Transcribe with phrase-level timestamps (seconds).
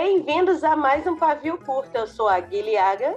[0.00, 1.90] Bem-vindos a mais um Pavio Curto.
[1.92, 3.16] Eu sou a Guilhaga.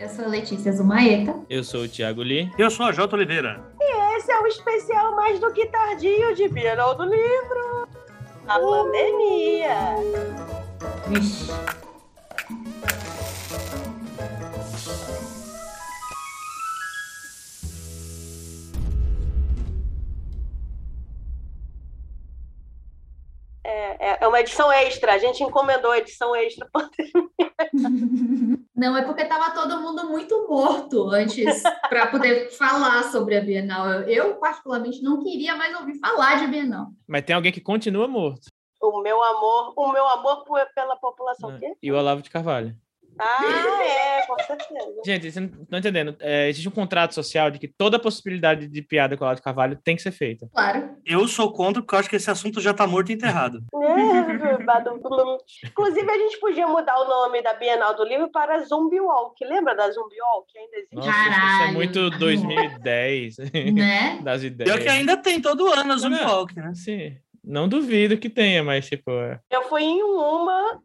[0.00, 1.34] Eu sou a Letícia Zumaeta.
[1.50, 2.50] Eu sou o Thiago Lee.
[2.56, 3.62] Eu sou a Jota Oliveira.
[3.78, 7.86] E esse é o especial mais do que tardio de Bienal do Livro.
[8.48, 9.76] A pandemia.
[11.08, 11.52] Vixe.
[24.36, 25.14] Uma edição extra.
[25.14, 26.68] A gente encomendou a edição extra.
[28.76, 33.90] Não, é porque estava todo mundo muito morto antes para poder falar sobre a Bienal.
[33.90, 36.88] Eu, eu, particularmente, não queria mais ouvir falar de Bienal.
[37.08, 38.48] Mas tem alguém que continua morto.
[38.82, 41.58] O meu amor, o meu amor por- pela população.
[41.58, 41.72] quê?
[41.82, 42.76] E o Olavo de Carvalho.
[43.18, 45.02] Ah, é, com certeza.
[45.04, 46.16] Gente, vocês não estão entendendo.
[46.20, 49.42] É, existe um contrato social de que toda possibilidade de piada com o Olavo de
[49.44, 50.48] Carvalho tem que ser feita.
[50.52, 50.90] Claro.
[51.04, 53.58] Eu sou contra porque eu acho que esse assunto já tá morto e enterrado.
[53.74, 53.76] É.
[55.66, 59.44] Inclusive, a gente podia mudar o nome da Bienal do Livro para Zumbi Walk.
[59.44, 60.58] Lembra da Zumbi Walk?
[60.58, 60.94] Ainda existe?
[60.94, 61.72] Nossa, isso é Caralho.
[61.74, 63.36] muito 2010
[63.74, 64.18] Né?
[64.22, 64.70] das ideias.
[64.72, 66.26] Pior que ainda tem todo ano a Zoom Não.
[66.28, 66.72] Walk, né?
[66.74, 67.16] Sim.
[67.44, 70.80] Não duvido que tenha, mas tipo, é- Eu fui em uma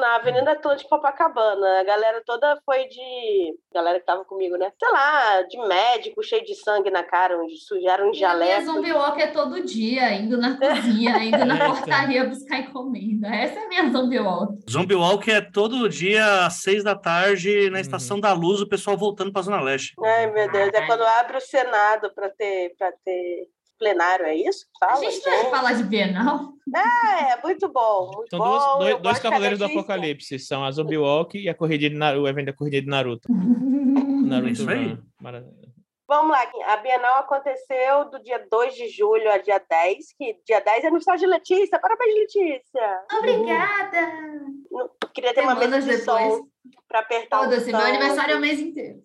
[0.00, 1.80] na Avenida Atlântica Copacabana.
[1.80, 3.54] A galera toda foi de.
[3.72, 4.70] A galera que tava comigo, né?
[4.78, 8.48] Sei lá, de médico, cheio de sangue na cara, onde sujaram um E a minha
[8.56, 8.64] jaleco.
[8.66, 11.66] zombie walk é todo dia, indo na cozinha, indo na Eita.
[11.66, 13.28] portaria buscar encomenda.
[13.28, 14.54] Essa é a minha zombie walk.
[14.70, 17.80] Zombie Walk é todo dia às seis da tarde na Uhum.
[17.80, 19.94] Estação da Luz, o pessoal voltando pra Zona Leste.
[20.02, 20.70] Ai, meu Deus.
[20.72, 24.66] É quando abre o Senado para ter, pra ter plenário, é isso?
[24.78, 25.50] que A Fala, gente não vai gente?
[25.50, 26.52] falar de Bienal.
[26.74, 28.10] É, muito bom.
[28.16, 28.78] Muito são bom.
[28.78, 29.64] dois, dois cavaleiros do.
[29.66, 30.38] Apocalipse.
[30.38, 33.28] São a Zombie Walk e a corrida de Naruto, o evento da corrida de Naruto.
[34.26, 34.96] Naruto Isso aí.
[35.20, 35.44] Mara-
[36.06, 40.60] Vamos lá, a Bienal aconteceu do dia 2 de julho a dia 10, que dia
[40.60, 41.78] 10 é aniversário de Letícia.
[41.78, 43.00] Parabéns, Letícia.
[43.18, 44.12] Obrigada!
[45.14, 46.04] Queria ter uma mesa de depois.
[46.04, 46.46] som
[46.86, 48.98] para apertar o Foda-se, meu aniversário é o mês inteiro.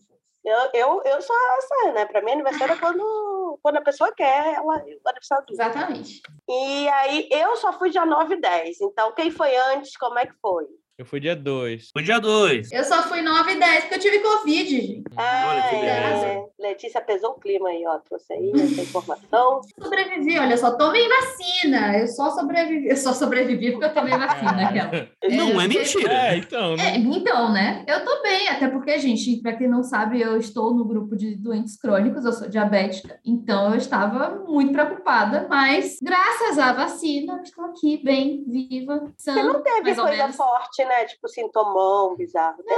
[0.50, 2.06] Eu, eu, eu sou essa, né?
[2.06, 5.64] Para mim, aniversário é quando, quando a pessoa quer, ela, aniversário dura.
[5.64, 6.22] Exatamente.
[6.48, 8.82] E aí, eu só fui dia 9 e 10.
[8.82, 10.66] Então, quem foi antes, como é que foi?
[11.00, 11.92] Eu fui dia 2.
[11.96, 12.74] O dia 2.
[12.74, 15.04] Eu só fui 9 e 10 porque eu tive Covid, gente.
[15.16, 16.44] Ah, que é.
[16.60, 18.00] Letícia pesou o clima aí, ó.
[18.00, 19.62] Trouxe aí essa informação.
[19.82, 21.98] Sobrevivi, olha só, tomei vacina.
[21.98, 22.90] Eu só sobrevivi.
[22.90, 24.92] Eu só sobrevivi porque eu tomei vacina, aquela.
[24.92, 26.14] Não é porque- mentira.
[26.14, 26.84] É, então, né?
[26.84, 27.86] É, então, né?
[27.88, 31.34] Eu tô bem, até porque, gente, para quem não sabe, eu estou no grupo de
[31.38, 37.64] doentes crônicos, eu sou diabética, então eu estava muito preocupada, mas graças à vacina, estou
[37.68, 40.36] aqui bem, viva, sã, Você não teve mais ou coisa menos.
[40.36, 40.89] forte, né?
[41.06, 42.58] Tipo, sintomão bizarro.
[42.66, 42.76] né?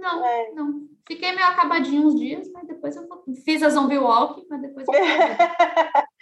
[0.00, 0.50] Não, É.
[0.52, 0.80] não.
[1.06, 4.86] Fiquei meio acabadinho uns dias, mas depois eu vou- fiz a zombie walk, mas depois
[4.88, 4.94] eu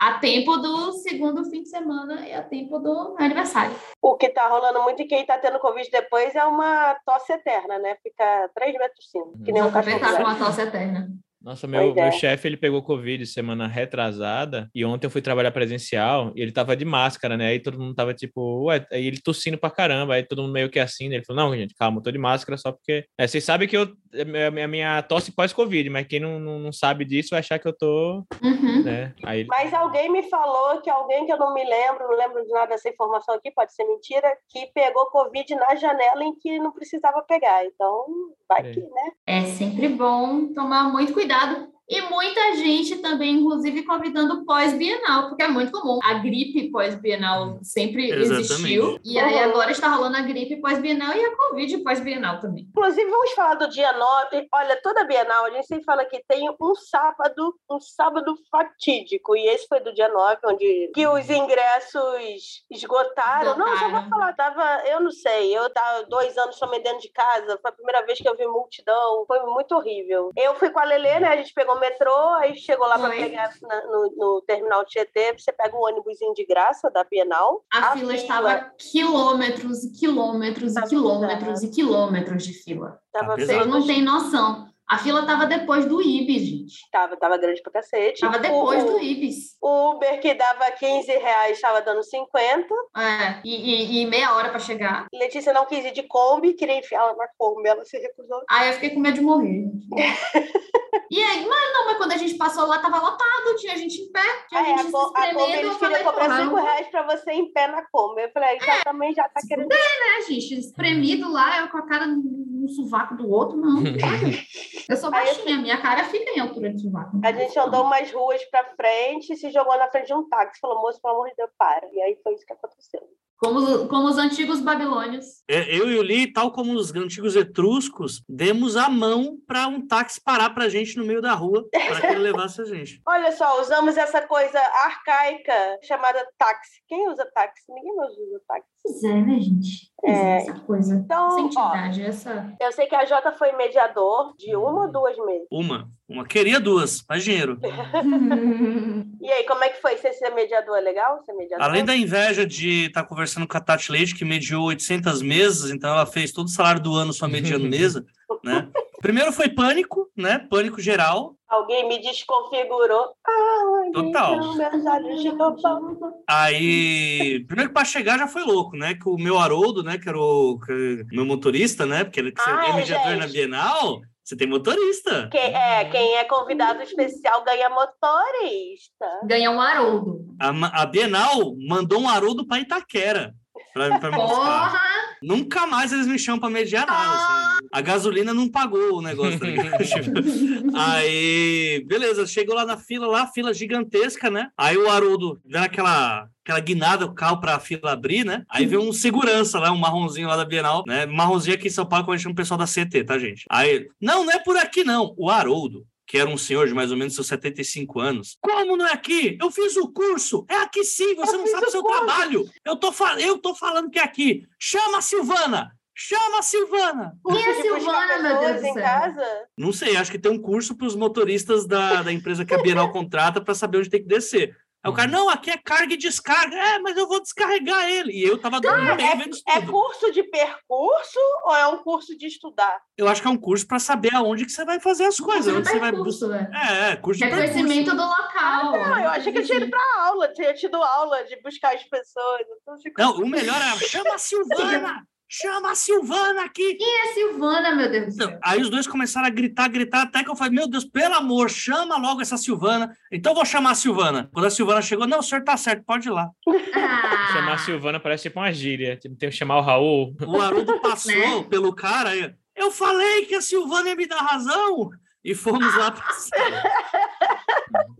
[0.00, 3.74] a tempo do segundo fim de semana e a tempo do aniversário.
[4.02, 7.78] O que tá rolando muito e quem tá tendo Covid depois é uma tosse eterna,
[7.78, 7.96] né?
[8.02, 9.96] Fica 3 metros cima, que nem um cachorro.
[9.96, 10.24] aproveitar com né?
[10.24, 11.08] uma tosse eterna.
[11.48, 12.02] Nossa, meu, Pois é.
[12.02, 16.52] meu chefe, ele pegou Covid semana retrasada e ontem eu fui trabalhar presencial e ele
[16.52, 17.46] tava de máscara, né?
[17.48, 20.68] Aí todo mundo tava tipo, ué, aí ele tossindo pra caramba, aí todo mundo meio
[20.68, 21.14] que assim, né?
[21.16, 23.06] Ele falou, não, gente, calma, eu tô de máscara só porque...
[23.16, 26.58] É, vocês sabem que eu, é a minha, minha tosse pós-Covid, mas quem não, não,
[26.58, 28.82] não sabe disso vai achar que eu tô, Uhum.
[28.84, 29.14] né?
[29.24, 29.46] Aí.
[29.48, 32.66] Mas alguém me falou que alguém que eu não me lembro, não lembro de nada
[32.66, 37.22] dessa informação aqui, pode ser mentira, que pegou Covid na janela em que não precisava
[37.22, 37.64] pegar.
[37.64, 38.04] Então,
[38.46, 38.70] vai É.
[38.70, 39.12] que, né?
[39.26, 45.42] É sempre bom tomar muito cuidado cuidado e muita gente também, inclusive, convidando pós-bienal, porque
[45.42, 45.98] é muito comum.
[46.04, 48.40] A gripe pós-bienal sempre Exatamente.
[48.52, 48.98] existiu.
[49.04, 49.50] E aí Uhum.
[49.50, 52.66] agora está rolando a gripe pós-bienal e a Covid pós-bienal também.
[52.68, 54.48] Inclusive, vamos falar do dia 9.
[54.52, 59.34] Olha, toda Bienal, a gente sempre fala que tem um sábado, um sábado fatídico.
[59.34, 63.56] E esse foi do dia 9, onde que os ingressos esgotaram.
[63.56, 67.10] Não, só vou falar, tava, eu não sei, eu tava dois anos também dentro de
[67.10, 67.58] casa.
[67.60, 69.24] Foi a primeira vez que eu vi multidão.
[69.26, 70.30] Foi muito horrível.
[70.36, 71.28] Eu fui com a Lelê, né?
[71.28, 74.90] A gente pegou o metrô, aí chegou lá para pegar na- no, no terminal de
[74.90, 75.32] Tietê.
[75.32, 77.64] Você pega um ônibusinho de graça da Bienal.
[77.72, 83.00] A, fila, estava quilômetros e quilômetros Tá e quilômetros e quilômetros de fila.
[83.12, 84.68] Tava, Tá Vocês não têm noção.
[84.90, 86.90] A fila estava depois do Ibis, gente.
[86.90, 88.14] tava, tava grande pra cacete.
[88.24, 89.56] Estava depois O- do Ibis.
[89.60, 92.74] O Uber que dava 15 reais estava dando 50.
[92.96, 95.06] É, e, e- e meia hora para chegar.
[95.12, 98.40] Letícia não quis ir de Kombi, queria enfiar ela na Kombi, ela se recusou.
[98.48, 99.64] Aí eu fiquei com medo de morrer.
[99.64, 99.88] gente.
[101.10, 104.10] e aí, mas não, mas quando a gente passou lá, tava lotado, tinha gente em
[104.10, 105.66] pé, tinha Aí gente a, Co- a se Kombi espremendo.
[105.66, 108.22] eles queriam cobrar porra, 5 não reais pra você em pé na Kombi.
[108.22, 109.68] Eu falei, já também já tá querendo.
[109.68, 110.54] né, gente?
[110.58, 113.82] Espremido lá, eu com a cara no sovaco do outro, não.
[114.88, 117.20] Eu sou Aí, baixinha, minha cara fica em altura de sovaco.
[117.24, 120.80] A gente andou umas ruas pra frente, se jogou na frente de um táxi, falou,
[120.80, 121.86] moço, pelo amor de Deus, para.
[121.92, 123.00] E aí foi isso que aconteceu.
[123.38, 125.44] Como, como os antigos babilônios.
[125.48, 129.86] É, Eu e o Lee, tal como os antigos etruscos, demos a mão para um
[129.86, 133.00] táxi parar pra gente no meio da rua, para que ele levasse a gente.
[133.06, 136.82] Olha só, usamos essa coisa arcaica chamada táxi.
[136.88, 137.62] Quem usa táxi?
[137.68, 138.68] Ninguém mais usa táxi.
[138.88, 139.92] Pois é, né, gente?
[140.00, 140.94] Pois é, essa coisa.
[140.94, 142.56] Então, Essa ó, essa.
[142.58, 145.46] eu sei que a Jota foi mediador de uma ou duas meses.
[145.52, 145.90] Uma.
[146.08, 146.24] Uma.
[146.26, 147.58] Queria duas, mais dinheiro.
[149.20, 149.94] E aí, como é que foi?
[149.96, 151.22] Você ser mediador é legal?
[151.26, 151.62] Ser mediador?
[151.66, 155.90] Além da inveja de estar conversando com a Tati Leite, que mediou 800 mesas, então
[155.90, 158.06] ela fez todo o salário do ano só mediando mesa,
[158.42, 158.68] né?
[159.02, 160.38] Primeiro foi pânico, né?
[160.38, 161.34] Pânico geral.
[161.46, 163.12] Alguém me desconfigurou.
[163.26, 164.34] Ah, Total.
[164.54, 166.12] então, roubão.
[166.26, 168.94] Aí, primeiro que para chegar já foi louco, né?
[168.94, 169.98] Que o meu Haroldo, né?
[169.98, 172.04] Que era o que- meu motorista, né?
[172.04, 173.20] Porque ele que Ah, é mediador gente.
[173.20, 175.26] na Bienal, você tem motorista.
[175.32, 179.06] Quem é, quem é convidado especial ganha motorista.
[179.24, 180.36] Ganha um Haroldo.
[180.38, 183.34] A, a Bienal mandou um Haroldo para Itaquera.
[183.72, 184.10] Pra, pra.
[184.10, 184.97] Porra!
[185.22, 187.14] Nunca mais eles me chamam para mediar nada.
[187.14, 187.66] assim.
[187.72, 189.78] A gasolina não pagou o negócio, tá ligado?
[190.74, 194.48] Aí, beleza, chegou lá na fila, lá, fila gigantesca, né?
[194.56, 198.44] Aí o Haroldo, dando aquela, aquela guinada o carro pra fila abrir, né?
[198.48, 201.06] Aí veio um segurança lá, um marronzinho lá da Bienal, né?
[201.06, 203.44] Marronzinho aqui em São Paulo, que a gente chama o pessoal da CT, tá, gente?
[203.50, 205.14] Aí, não, não é por aqui, não.
[205.16, 208.38] O Haroldo, que era um senhor de mais ou menos seus 75 anos.
[208.40, 209.36] Como não é aqui?
[209.38, 210.46] Eu fiz o curso.
[210.48, 211.98] É aqui sim, você Eu não sabe o seu curso.
[212.06, 212.50] trabalho.
[212.64, 214.46] Eu tô, eu tô falando que é aqui.
[214.58, 215.70] Chama a Silvana!
[215.94, 217.12] Chama a Silvana!
[217.26, 219.24] Quem é buscar Silvana, meu Deus em casa?
[219.58, 222.62] Não sei, acho que tem um curso para os motoristas da, da empresa que a
[222.62, 224.56] Bienal contrata para saber onde tem que descer.
[224.84, 226.54] Aí o cara, não, aqui é carga e descarga.
[226.56, 228.12] É, mas eu vou descarregar ele.
[228.12, 229.72] E eu tava dando no meio vendo isso É tudo.
[229.72, 232.80] curso de percurso ou é um curso de estudar?
[232.96, 235.52] Eu acho que é um curso para saber aonde que você vai fazer as coisas.
[235.54, 236.28] Onde você vai buscar.
[236.28, 236.50] né?
[236.54, 237.96] É, é, curso de Reconhecimento percurso.
[237.96, 238.72] do local.
[238.72, 241.82] Não, eu achei que eu tinha ido pra aula, tinha tido aula de buscar as
[241.84, 242.42] pessoas.
[242.62, 245.02] Então, fico- Não, o melhor é, chama a Silvana!
[245.30, 246.74] Chama a Silvana aqui!
[246.76, 248.38] Quem é Silvana, meu Deus do Então, céu?
[248.42, 251.50] aí os dois começaram a gritar, gritar, até que eu falei, meu Deus, pelo amor,
[251.50, 252.96] chama logo essa Silvana.
[253.12, 254.30] Então eu vou chamar a Silvana.
[254.32, 256.28] Quando a Silvana chegou, não, o senhor tá certo, pode ir lá.
[256.74, 258.96] Ah, Chamar a Silvana parece tipo uma gíria.
[258.96, 260.16] Tipo, tem que chamar o Raul.
[260.26, 261.46] O Haroldo passou Né?
[261.50, 262.32] pelo cara aí.
[262.56, 264.88] Eu falei que a Silvana ia me dar razão.
[265.22, 266.62] E fomos lá pra sala.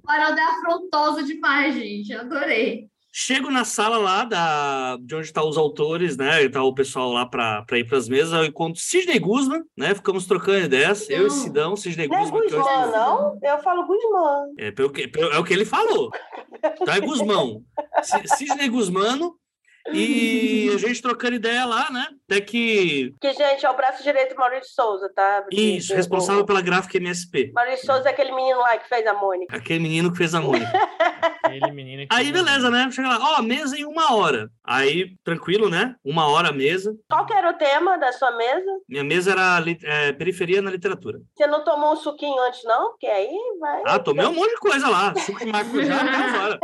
[0.02, 2.10] O Haroldo é afrontoso demais, gente.
[2.10, 2.86] Eu adorei.
[3.10, 6.42] Chego na sala lá da, de onde estão os autores, né?
[6.44, 8.32] E tá o pessoal lá para ir para as mesas.
[8.32, 9.94] Eu encontro Sidney Guzman, né?
[9.94, 11.08] Ficamos trocando ideias.
[11.08, 11.30] Eu e Não.
[11.30, 12.38] Sidão, Sidney Não é Guzman.
[12.42, 12.92] eu Guzmã, esqueci.
[12.96, 13.38] não?
[13.42, 14.42] Eu falo Guzmã.
[14.58, 16.10] É, pelo que, pelo- é o que ele falou.
[16.80, 17.62] Então é Guzmão.
[18.02, 19.34] Si- Sidney Guzmano.
[19.92, 22.06] E a gente trocando ideia lá, né?
[22.30, 23.14] Até que.
[23.20, 25.46] Que, gente, é o braço direito do Maurício Souza, tá?
[25.50, 27.52] Isso, responsável pela gráfica MSP.
[27.54, 29.56] Maurício Souza é aquele menino lá que fez a Mônica.
[29.56, 30.70] Aquele menino que fez a Mônica.
[31.50, 32.02] Ele, menino.
[32.06, 32.90] que- Aí, beleza, né?
[32.90, 34.50] Chega lá, ó, mesa em uma hora.
[34.62, 35.94] Aí, tranquilo, né?
[36.04, 36.94] Uma hora a mesa.
[37.08, 38.66] Qual que era o tema da sua mesa?
[38.86, 41.20] Minha mesa era é, periferia na literatura.
[41.34, 42.90] Você não tomou um suquinho antes, não?
[42.90, 43.82] Porque aí vai.
[43.86, 45.14] Ah, tomei um monte de coisa lá.
[45.16, 46.58] Suco de maracujá até as horas.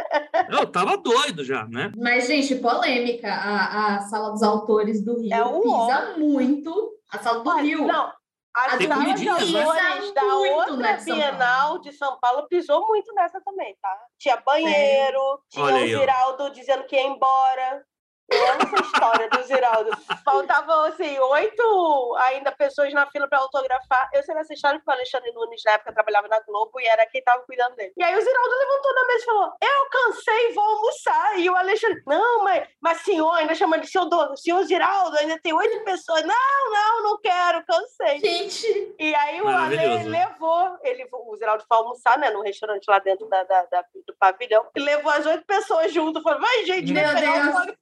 [0.51, 1.91] Eu tava doido já, né?
[1.97, 3.29] Mas, gente, polêmica.
[3.33, 6.93] A, a sala dos autores do Rio É um pisa muito.
[7.13, 7.87] A sala do Rio.
[7.87, 8.13] Não,
[8.55, 9.63] a né?
[9.63, 11.83] autores da outra de São Bienal Paulo.
[11.83, 13.99] de São Paulo pisou muito nessa também, tá?
[14.17, 15.99] Tinha banheiro, tinha Olha o aí, ó.
[16.01, 17.85] Ziraldo dizendo que ia embora.
[18.31, 19.91] Eu amo essa história do Ziraldo.
[20.25, 24.09] Faltavam, assim, oito ainda pessoas na fila para autografar.
[24.13, 27.07] Eu sei dessa história porque o Alexandre Nunes, na época, trabalhava na Globo e era
[27.07, 27.93] quem tava cuidando dele.
[27.97, 31.39] E aí o Ziraldo levantou da mesa e falou: Eu cansei, vou almoçar.
[31.39, 35.39] E o Alexandre, não, mas, mas senhor, ainda chama de senhor, do, senhor Ziraldo, ainda
[35.41, 36.23] tem oito pessoas.
[36.25, 38.19] Não, não, não quero, cansei.
[38.21, 42.99] Gente, E aí o Ale levou, ele, o Ziraldo foi almoçar, né, no restaurante lá
[42.99, 46.93] dentro da, da- da- do pavilhão, e levou as oito pessoas junto, falou, vai gente,
[46.93, 47.77] Meu um Deus.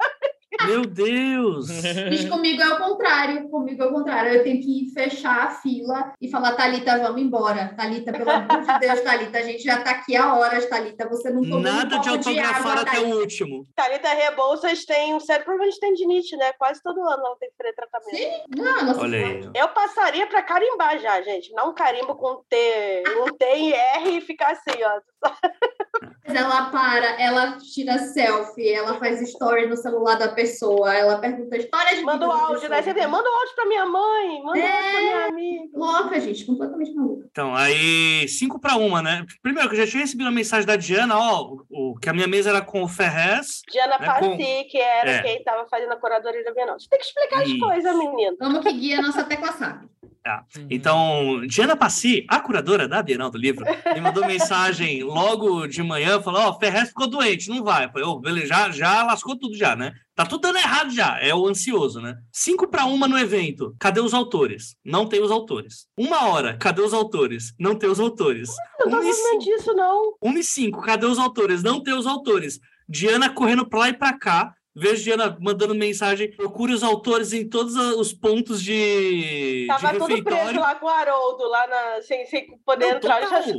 [0.52, 1.66] Autógrafo." Meu Deus!
[1.68, 3.48] Gente, comigo é o contrário.
[3.48, 4.32] Comigo é o contrário.
[4.32, 7.74] Eu tenho que fechar a fila e falar, Thalita, vamos embora.
[7.76, 11.08] Thalita, pelo amor de Deus, Thalita, a gente já tá aqui há horas, Thalita.
[11.08, 13.16] Você não tomou Nada um de autografar água, até Thalita.
[13.16, 13.66] o último.
[13.74, 17.56] Thalita Rebouças tem um sério problema de tendinite, né, quase todo ano ela tem que
[17.56, 18.16] fazer tratamento.
[18.16, 18.42] Sim.
[18.56, 19.50] Não, nossa Olha aí.
[19.54, 24.18] Eu passaria pra carimbar já, gente, não um carimbo com T, um T e R
[24.18, 25.00] e ficar assim, ó.
[26.34, 31.96] Ela para, ela tira selfie, ela faz story no celular da pessoa, ela pergunta história
[31.96, 34.62] de Manda o áudio, né, você vê, manda o áudio pra minha mãe, manda o
[34.62, 35.68] áudio pra minha amiga.
[35.74, 37.26] Louca, gente, completamente maluca.
[37.30, 39.24] Então, aí, cinco para uma, né?
[39.42, 42.26] Primeiro, que eu já tinha recebido uma mensagem da Diana, ó, o, que a minha
[42.26, 43.60] mesa era com o Ferrez.
[43.70, 45.22] Diana Né, com- Passi, que era É.
[45.22, 46.78] quem tava fazendo a curadoria da Bienal.
[46.78, 47.58] Você tem que explicar as Isso.
[47.60, 48.36] coisas, menino.
[48.38, 49.86] Vamos que guia a nossa tecla sabe.
[50.24, 55.82] Ah, Então, Diana Passi, a curadora da Bienal do Livro, me mandou mensagem logo de
[55.82, 57.86] manhã, falou, ó, oh, Ferrez ficou doente, não vai.
[57.86, 59.92] Eu falei, oh, beleza, já, já lascou tudo já, né?
[60.14, 62.14] Tá tudo dando errado já, é o ansioso, né?
[62.30, 64.76] Cinco para uma no evento, cadê os autores?
[64.84, 65.86] Não tem os autores.
[65.98, 67.52] Uma hora, cadê os autores?
[67.58, 68.50] Não tem os autores.
[68.80, 70.14] Eu não tô disso, não.
[70.22, 71.62] Uma e cinco, cadê os autores?
[71.62, 72.60] Não tem os autores.
[72.88, 77.46] Diana correndo pra lá e pra cá, Vejo Diana mandando mensagem, procure os autores em
[77.46, 79.66] todos os pontos de.
[79.68, 83.20] Tava de todo preso lá com o Haroldo, lá na, sem, sem poder Não, entrar.
[83.20, 83.54] Total, já...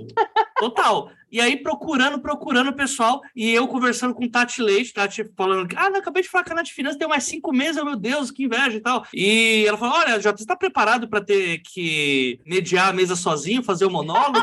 [0.60, 1.12] total.
[1.34, 5.76] E aí, procurando, procurando o pessoal, e eu conversando com Tati Leite, Tati falando que,
[5.76, 8.30] ah, não, acabei de falar com a Nath Finanças, tem mais cinco meses, meu Deus,
[8.30, 9.04] que inveja e tal.
[9.12, 13.64] E ela falou: olha, Jota, você está preparado para ter que mediar a mesa sozinho,
[13.64, 14.38] fazer o monólogo?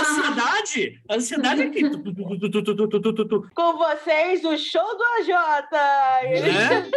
[0.00, 1.82] ansiedade, a ansiedade aqui.
[3.54, 5.28] Com vocês, o show do AJ.
[6.24, 6.90] Ele- né?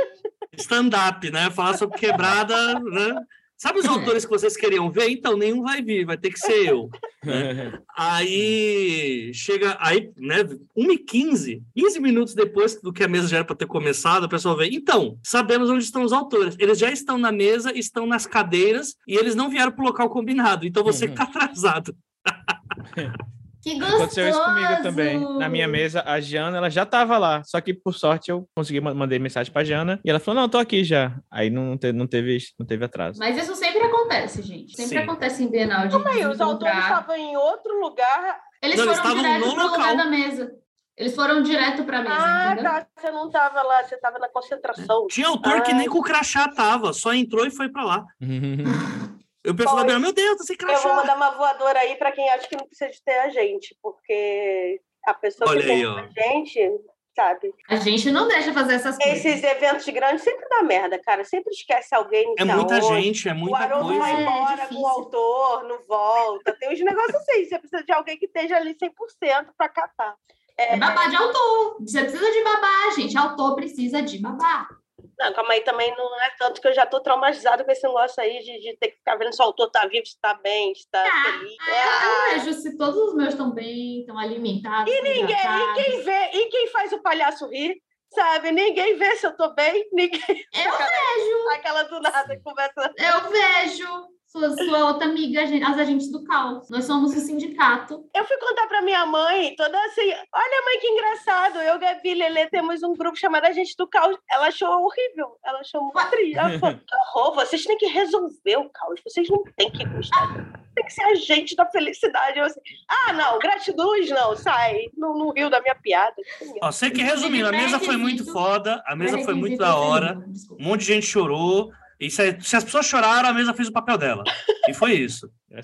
[0.57, 1.49] Stand-up, né?
[1.51, 3.15] Falar sobre quebrada, né?
[3.57, 5.09] Sabe os autores que vocês queriam ver?
[5.09, 6.89] Então, nenhum vai vir, vai ter que ser eu.
[7.97, 10.43] Aí chega, aí, né,
[10.77, 14.57] 1h15, 15 minutos depois do que a mesa já era para ter começado, a pessoa
[14.57, 14.75] vem.
[14.75, 16.55] Então, sabemos onde estão os autores.
[16.59, 20.09] Eles já estão na mesa, estão nas cadeiras e eles não vieram para o local
[20.09, 20.67] combinado.
[20.67, 21.95] Então você que tá atrasado.
[23.65, 23.95] Que gostoso!
[23.95, 25.19] Aconteceu isso comigo também.
[25.39, 27.41] Na minha mesa, a Jana, ela já tava lá.
[27.43, 29.99] Só que, por sorte, eu consegui ma- mandei mensagem pra Jana.
[30.05, 31.17] E ela falou, não, tô aqui já.
[31.31, 33.17] Aí não, te- não, teve, não teve atraso.
[33.19, 34.75] Mas isso sempre acontece, gente.
[34.75, 35.03] Sempre Sim.
[35.03, 38.39] acontece em Bienal de Aí, os autores estavam em outro lugar.
[38.61, 39.97] Eles Não, eles foram estavam direto no pro lugar local.
[39.97, 40.51] da mesa.
[40.97, 42.71] Eles foram direto pra mesa, Ah, entendeu?
[42.71, 42.87] tá.
[42.97, 45.07] Você não estava lá, você estava na concentração.
[45.07, 45.75] Tinha autor que Ah.
[45.75, 48.05] nem com o crachá tava, só entrou e foi para lá.
[49.45, 52.57] Eu pessoal meu Deus, sem Eu vou mandar uma voadora aí para quem acha que
[52.57, 55.97] não precisa de ter a gente, porque a pessoa Olha que tem aí, ó.
[55.99, 56.71] a gente,
[57.15, 57.53] sabe?
[57.69, 59.23] A gente não deixa fazer essas coisas.
[59.25, 61.23] Esses eventos grandes sempre dá merda, cara.
[61.23, 62.33] Sempre esquece alguém.
[62.37, 63.99] É muita gente, é O muita Haroldo coisa.
[63.99, 64.75] vai É embora difícil.
[64.75, 66.51] com o autor, não volta.
[66.59, 67.45] Tem uns negócios assim.
[67.45, 70.15] Você precisa de alguém que esteja ali 100% para catar.
[70.57, 71.77] É babá de autor.
[71.81, 73.17] Você precisa de babá, gente.
[73.17, 74.67] Autor precisa de babá.
[75.17, 78.21] Não, calma aí, também não é tanto que eu já tô traumatizada com esse negócio
[78.21, 80.75] aí de, de ter que ficar vendo se o autor tá vivo, se tá bem,
[80.75, 81.55] se tá Ah, feliz.
[81.67, 84.91] Eu É, vejo se todos os meus estão bem, estão alimentados.
[84.93, 87.81] E ninguém, e quem vê, e quem faz o palhaço rir,
[88.13, 88.51] sabe?
[88.51, 90.19] Ninguém vê se eu tô bem, ninguém.
[90.53, 92.93] Eu vejo, Aquela do nada conversa.
[92.97, 94.14] eu vejo.
[94.35, 96.69] Sua, sua outra amiga, gente, as agentes do caos.
[96.69, 98.03] Nós somos o sindicato.
[98.13, 102.47] Eu fui contar pra minha mãe, toda assim, olha mãe que engraçado, eu, Gabi, Lelê,
[102.49, 104.17] temos um grupo chamado Agente do Caos.
[104.29, 106.37] Ela achou horrível, ela achou muito triste.
[106.37, 110.33] Ela falou, que horror, vocês têm que resolver o caos, vocês não têm que gostar.
[110.75, 112.37] Tem que ser agente da felicidade.
[112.37, 116.13] Eu assim, ah, não, gratidões não, sai, não, não riu da minha piada.
[116.61, 119.77] Ó, sei que resumindo, a mesa foi muito Pré-requisito- foda, a mesa foi muito da
[119.77, 120.61] hora, nenhum, desculpa.
[120.61, 121.71] um monte de gente chorou.
[121.99, 124.23] E se, se as pessoas choraram, a mesa fez o papel dela.
[124.67, 125.29] E foi isso.
[125.51, 125.61] É.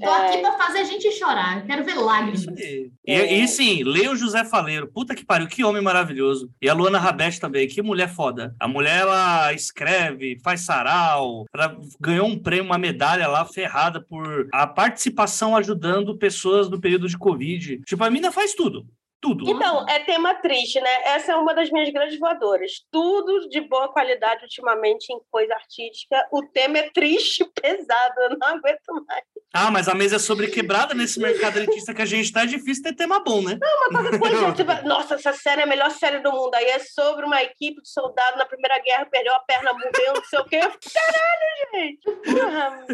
[0.00, 1.60] Tô aqui pra fazer a gente chorar.
[1.60, 2.40] Eu quero ver lágrimas.
[2.40, 2.90] Isso aí.
[3.06, 4.90] E, e sim, leia o José Faleiro.
[4.90, 6.50] Puta que pariu, que homem maravilhoso.
[6.60, 8.54] E a Luana Rabete também, que mulher foda.
[8.58, 14.48] A mulher, ela escreve, faz sarau, ela ganhou um prêmio, uma medalha lá ferrada por
[14.52, 17.80] a participação ajudando pessoas no período de Covid.
[17.86, 18.86] Tipo, a mina faz tudo.
[19.24, 19.50] Tudo.
[19.50, 20.90] Então, é tema triste, né?
[21.04, 22.72] Essa é uma das minhas grandes voadoras.
[22.92, 26.28] Tudo de boa qualidade ultimamente em coisa artística.
[26.30, 29.24] O tema é triste pesado, eu não aguento mais.
[29.54, 32.46] Ah, mas a mesa é sobre quebrada nesse mercado elitista que a gente tá, é
[32.46, 33.58] difícil ter tema bom, né?
[33.90, 36.54] Qualquer coisa, você vai, nossa, essa série é a melhor série do mundo.
[36.54, 40.24] Aí é sobre uma equipe de soldados na Primeira Guerra, perdeu a perna, morreu, não
[40.24, 40.60] sei o quê.
[40.60, 42.10] Caralho, gente!
[42.10, 42.86] Porra,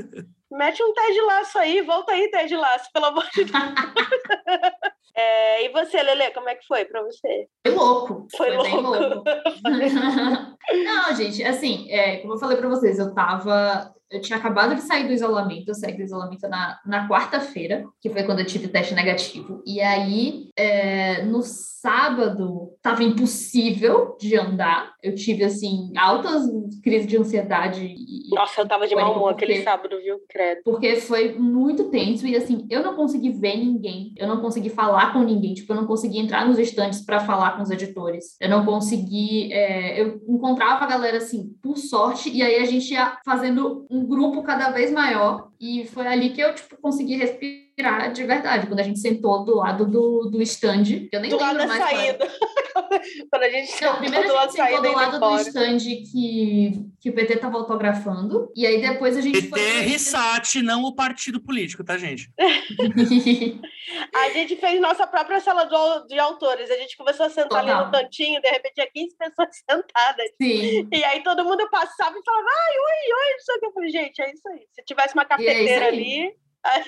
[0.53, 3.55] mete um Ted Laço aí, volta aí, Ted Laço, pelo amor de Deus.
[5.21, 7.47] É, e você, Lele, como é que foi pra você?
[7.67, 8.27] Foi louco.
[8.35, 8.99] Foi bem louco.
[8.99, 9.25] louco.
[10.73, 13.93] Não, gente, assim, é, como eu falei pra vocês, eu tava.
[14.11, 18.11] Eu tinha acabado de sair do isolamento, eu saí do isolamento na, na quarta-feira, que
[18.11, 19.63] foi quando eu tive teste negativo.
[19.65, 21.43] E aí, é, no
[21.81, 24.93] sábado, tava impossível de andar.
[25.01, 26.43] Eu tive, assim, altas
[26.83, 30.19] crises de ansiedade e, Nossa, eu tava de mau humor aquele sábado, viu?
[30.29, 30.61] Credo.
[30.65, 35.10] porque foi muito tenso e assim, eu não consegui ver ninguém, eu não consegui falar
[35.13, 38.49] com ninguém, tipo, eu não consegui entrar nos estantes para falar com os editores, eu
[38.49, 43.19] não consegui, é, eu encontrava a galera assim, por sorte, e aí a gente ia
[43.25, 47.71] fazendo um grupo cada vez maior e foi ali que eu, tipo, consegui respirar
[48.13, 51.59] de verdade, quando a gente sentou do lado do, do stand, eu nem Do lado
[51.59, 52.31] lembro da mais qual era.
[53.31, 57.13] Quando a gente Não, primeiro a gente sentou do lado do stand que, que o
[57.13, 59.61] PT estava autografando, e aí depois a gente PT foi...
[59.61, 62.31] RSAT, não o partido político, tá, gente?
[64.15, 65.69] a gente fez nossa própria sala
[66.07, 66.71] de autores.
[66.71, 67.77] A gente começou a sentar Total.
[67.77, 70.31] ali no cantinho, de repente tinha 15 pessoas sentadas.
[70.41, 70.89] Sim.
[70.93, 73.67] E aí todo mundo passava e falava, ai, oi, oi, não sei o que.
[73.67, 74.67] Eu falei, gente, é isso aí.
[74.73, 76.35] Se tivesse uma é cafeteira é ali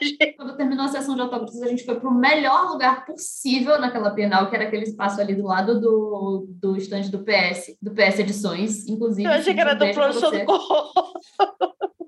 [0.00, 0.32] Gente...
[0.34, 4.10] Quando terminou a sessão de autógrafos, a gente foi para o melhor lugar possível naquela
[4.10, 8.18] Bienal, que era aquele espaço ali do lado do, do estande do PS, do PS
[8.18, 9.28] Edições, inclusive.
[9.28, 11.12] Eu achei que era do pronto-socorro.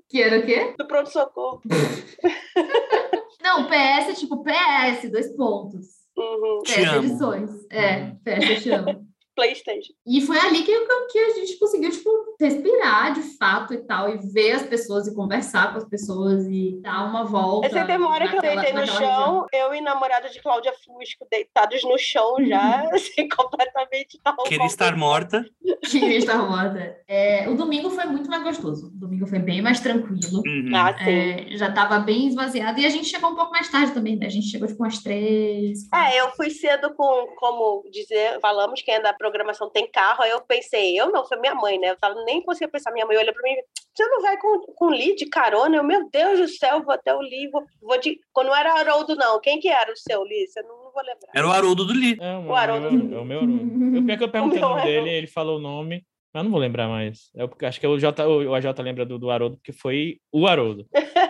[0.07, 0.75] Que era o quê?
[0.77, 1.61] Do pronto-socorro.
[3.41, 5.87] Não, PS é tipo PS, dois pontos.
[6.15, 6.61] Uhum.
[6.63, 7.49] PS Edições.
[7.71, 9.14] É, PS eu te amo.
[9.35, 9.93] PlayStation.
[10.05, 10.73] E foi ali que,
[11.11, 15.15] que a gente conseguiu, tipo, respirar de fato e tal, e ver as pessoas e
[15.15, 17.67] conversar com as pessoas e dar uma volta.
[17.67, 19.45] Essa memória que eu deitei no chão, região.
[19.51, 24.35] eu e namorada de Cláudia Fusco deitados no chão já, assim, completamente tal.
[24.43, 25.45] Queria estar morta.
[25.89, 26.97] Queria estar morta.
[27.07, 28.87] É, o domingo foi muito mais gostoso.
[28.87, 30.41] O domingo foi bem mais tranquilo.
[30.45, 30.71] Uhum.
[30.73, 32.79] Ah, é, já estava bem esvaziado.
[32.79, 34.27] E a gente chegou um pouco mais tarde também, né?
[34.27, 35.87] A gente chegou tipo umas três.
[35.93, 40.41] É, eu fui cedo com, como dizer, falamos que ainda programação tem carro, aí eu
[40.41, 41.89] pensei, eu não, foi minha mãe, né?
[41.91, 43.55] Eu tava, nem conseguia pensar, minha mãe olha pra mim,
[43.93, 45.77] você não vai com, com Lee de carona?
[45.77, 48.19] Eu, meu Deus do céu, vou até o Lee, vou, vou de...
[48.31, 50.47] Quando não era Haroldo, não, quem que era o seu Lee?
[50.47, 51.31] Você não, não vou lembrar.
[51.33, 52.17] Era o Haroldo do Lee.
[52.19, 52.87] É, o, o Haroldo.
[52.87, 54.11] É o meu Haroldo.
[54.11, 56.03] Eu, que eu perguntei o, o nome dele, ele falou o nome,
[56.33, 57.29] mas não vou lembrar mais.
[57.33, 60.85] Eu acho que o, J, o AJ lembra do, do Haroldo, porque foi o Haroldo.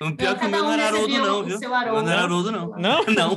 [0.00, 1.60] o pior que o meu não era Haroldo, não, viu?
[1.60, 2.68] Não era Haroldo, não.
[2.76, 3.04] Não?
[3.16, 3.36] Não.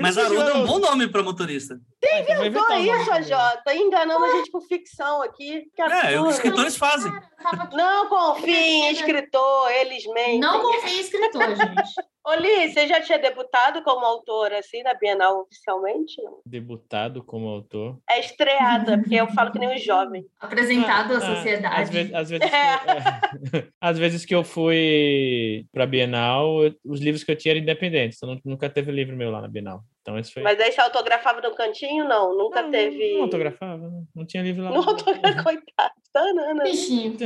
[0.00, 1.78] mas Haroldo é um bom nome para motorista.
[2.00, 3.32] Tem inventou isso, AJ,
[3.76, 5.64] enganando a gente por ficção aqui.
[5.78, 7.12] É, é, os escritores fazem.
[7.72, 10.40] Não confie em escritor, eles mentem.
[10.40, 11.94] Não confie em escritor, gente.
[12.28, 16.16] Oli, você já tinha debutado como autor, assim, na Bienal oficialmente?
[16.44, 18.00] Debutado como autor?
[18.10, 20.26] É estreada, porque eu falo que nem um jovem.
[20.40, 21.82] Apresentado ah, à sociedade.
[21.82, 22.78] Às vezes, às, vezes é.
[22.78, 27.52] que, é, às vezes que eu fui para a Bienal, os livros que eu tinha
[27.52, 29.84] eram independentes, então nunca teve livro meu lá na Bienal.
[30.06, 30.42] Então, isso foi...
[30.44, 32.04] Mas aí você autografava no cantinho?
[32.04, 33.14] Não, nunca não, teve.
[33.14, 34.70] Não autografava, não tinha livro lá.
[34.70, 35.94] Não autografava, coitado.
[36.12, 36.62] Tanana.
[36.62, 37.16] Bichinho.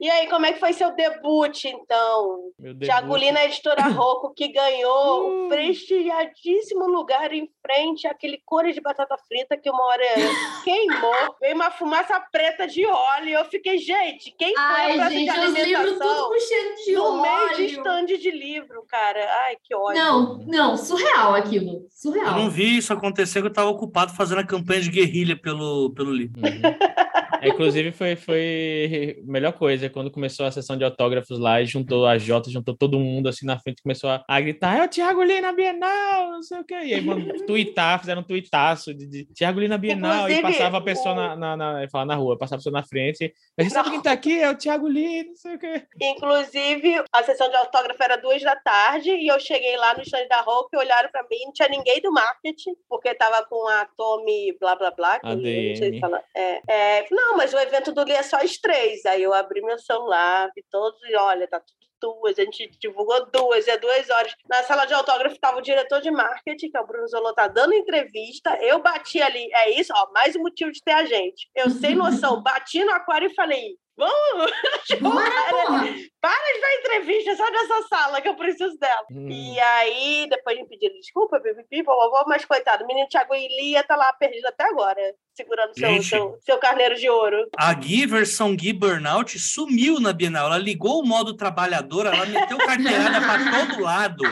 [0.00, 2.52] E aí, como é que foi seu debut, então?
[2.58, 2.86] Meu debut.
[2.86, 5.48] Tiago Lina, editora Rocco, que ganhou o uh.
[5.48, 10.04] prestigiadíssimo lugar em frente àquele core de batata frita que uma hora
[10.64, 11.36] queimou.
[11.40, 13.30] Veio uma fumaça preta de óleo.
[13.30, 16.38] Eu fiquei, gente, quem foi Ai, a gente, de alimentação?
[16.38, 17.22] cheiro de no óleo.
[17.22, 19.20] Meio de estande de livro, cara.
[19.46, 20.00] Ai, que ódio.
[20.00, 22.38] Não, não, surreal aquilo surreal.
[22.38, 25.90] Eu não vi isso acontecer, que eu estava ocupado fazendo a campanha de guerrilha pelo,
[25.90, 26.40] pelo livro.
[26.40, 26.60] Uhum.
[27.40, 31.66] É, inclusive, foi, foi a melhor coisa quando começou a sessão de autógrafos lá e
[31.66, 34.88] juntou a Jota, juntou todo mundo assim na frente, começou a, a gritar: é o
[34.88, 36.74] Thiago Lee na Bienal, não sei o quê.
[36.74, 40.42] E aí, mano, twittar, fizeram um tweetaço de, de Thiago Lee na Bienal inclusive, e
[40.42, 43.32] passava a pessoa na, na, na, falar na rua, passava a pessoa na frente.
[43.58, 44.40] A gente sabe quem tá aqui?
[44.40, 45.86] É o Thiago Lee, não sei o quê.
[46.00, 50.26] Inclusive, a sessão de autógrafo era duas da tarde e eu cheguei lá no stand
[50.28, 54.56] da Rock, olharam para mim, não tinha ninguém do marketing, porque tava com a Tommy
[54.58, 55.20] blá blá blá.
[55.20, 56.22] Que não sei falar.
[56.34, 59.04] É, é, não, mas o evento do é só as três.
[59.06, 63.30] Aí eu abri meu celular, vi todos e olha, tá tudo duas, a gente divulgou
[63.30, 64.34] duas, é duas horas.
[64.48, 67.46] Na sala de autógrafo estava o diretor de marketing, que é o Bruno Zolô, tá
[67.46, 68.58] dando entrevista.
[68.60, 71.48] Eu bati ali, é isso, ó, mais um motivo de ter a gente.
[71.54, 74.50] Eu, sem noção, bati no aquário e falei: Vamos!
[75.00, 75.42] para,
[76.20, 79.06] para de dar entrevista só nessa sala que eu preciso dela.
[79.10, 79.28] Hum.
[79.28, 83.94] E aí, depois me pediram desculpa, pipipi, vovó, mas coitado, o menino Thiago Ilia tá
[83.94, 85.00] lá perdido até agora,
[85.34, 87.48] segurando seu, seu, seu, carneiro de ouro.
[87.56, 90.46] A Gui, versão Gui Burnout, sumiu na Bienal.
[90.46, 94.24] Ela ligou o modo trabalhador, ela meteu carteirada para todo lado.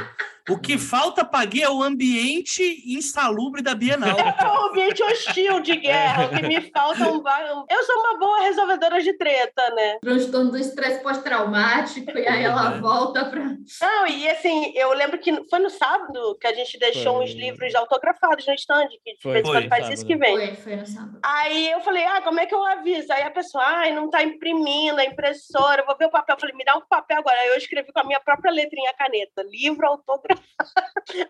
[0.51, 4.17] O que falta para Gui é o ambiente insalubre da Bienal.
[4.41, 6.27] É o ambiente hostil de guerra.
[6.27, 7.65] O que me falta é um.
[7.69, 9.99] Eu sou uma boa resolvedora de treta, né?
[10.01, 12.81] Transtorno do estresse pós-traumático, e aí ela é.
[12.81, 13.45] volta para.
[13.45, 17.25] Não, e assim, eu lembro que foi no sábado que a gente deixou foi.
[17.25, 20.37] uns livros autografados no stand, que de vez em quando faz isso que vem.
[20.37, 21.19] Foi, foi no sábado.
[21.23, 23.13] Aí eu falei, ah, como é que eu aviso?
[23.13, 26.35] Aí a pessoa, ai, não tá imprimindo a impressora, eu vou ver o papel.
[26.35, 27.39] Eu falei, me dá um papel agora.
[27.39, 30.40] Aí eu escrevi com a minha própria letrinha caneta, livro autografado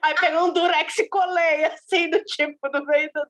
[0.02, 3.20] Aí pegou um durex e colei, assim, do tipo, no meio do.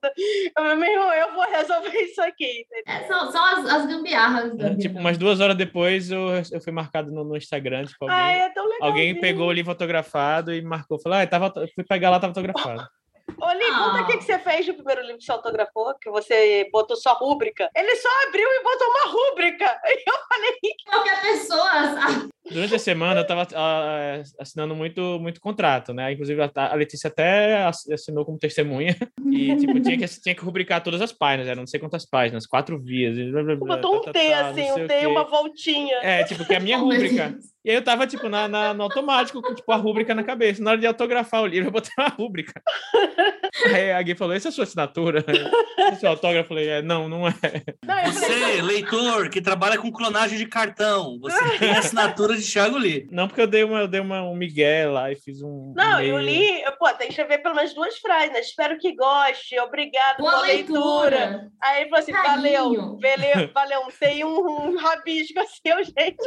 [0.57, 2.65] Eu, meu irmão, eu vou resolver isso aqui.
[2.87, 4.59] É, são, são as, as gambiarras.
[4.59, 7.85] É, tipo, umas duas horas depois eu, eu fui marcado no, no Instagram.
[7.85, 10.99] Tipo, alguém, Ai, é alguém pegou livro fotografado e marcou.
[10.99, 12.87] Falou, ah, tava, fui pegar lá, tava fotografado.
[13.53, 14.01] Li, conta Ah.
[14.03, 17.13] o que, que você fez no primeiro livro que você autografou, que você botou só
[17.13, 17.69] rúbrica.
[17.75, 19.79] Ele só abriu e botou uma rúbrica.
[19.85, 20.57] E eu falei,
[20.89, 21.69] Qualquer pessoa.
[21.71, 26.11] ah, Durante a semana eu tava ah, assinando muito, muito contrato, né?
[26.13, 28.95] Inclusive a Letícia até ass- assinou como testemunha
[29.31, 32.47] e tipo, tinha, que, tinha que rubricar todas as páginas, eram não sei quantas páginas,
[32.47, 33.15] quatro vias.
[33.31, 35.97] blá, blá, blá, botou um tá, tá, T tá, assim, um T e uma voltinha.
[36.01, 37.37] É, tipo, que é a minha oh, rúbrica.
[37.63, 40.63] E aí eu tava, tipo, na, na- no automático, com tipo, a rúbrica na cabeça.
[40.63, 42.59] Na hora de autografar o livro, eu botei uma rúbrica.
[43.75, 45.23] Aí a Gui falou, essa é a sua assinatura?
[45.81, 46.43] Esse é o seu autógrafo?
[46.45, 47.33] Eu falei, é, não, não é.
[48.05, 53.07] Você, leitor, que trabalha com clonagem de cartão, você tem a assinatura de Thiago Lee.
[53.11, 55.99] Não, porque eu dei, uma, eu dei uma, um migué lá e fiz um Não,
[55.99, 56.13] e-mail.
[56.17, 58.39] eu li, eu, pô, tem que escrever pelo menos duas frases, né?
[58.39, 60.79] Espero que goste, obrigado Boa pela leitura.
[61.19, 61.47] leitura.
[61.63, 62.33] Aí ele falou assim: Carinho.
[62.35, 63.81] valeu, valeu, valeu.
[63.99, 66.17] Tem um, um rabisco assim, eu, gente.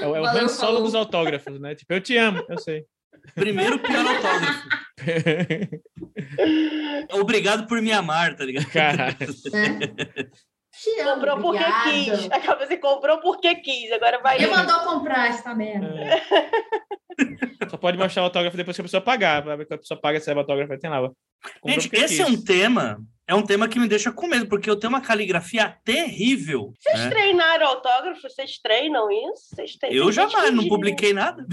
[0.00, 0.82] É, o- é o Han Solo falou.
[0.82, 1.74] dos autógrafos, né?
[1.74, 2.84] Tipo, eu te amo, eu sei.
[3.34, 4.68] Primeiro pior autógrafo.
[7.12, 8.66] Obrigado por me amar, tá ligado?
[8.70, 9.16] Caralho.
[11.00, 11.90] amo, Comprou porque obrigada.
[11.90, 12.28] quis.
[12.32, 13.90] Acaba assim, comprou porque quis.
[13.92, 14.36] Agora vai.
[14.36, 15.86] Ele mandou comprar essa merda.
[15.86, 17.68] É.
[17.68, 19.42] Só pode mostrar o autógrafo depois que a pessoa pagar.
[19.42, 21.10] Pra ver que a pessoa paga, o autógrafo e tem lá.
[21.66, 22.34] Gente, porque esse é quis.
[22.34, 25.76] um tema, é um tema que me deixa com medo, porque eu tenho uma caligrafia
[25.84, 26.72] terrível.
[26.78, 27.10] Vocês né?
[27.10, 28.22] treinaram autógrafo?
[28.22, 29.54] Vocês treinam isso?
[29.54, 31.44] Vocês têm- Eu jamais, não publiquei nada.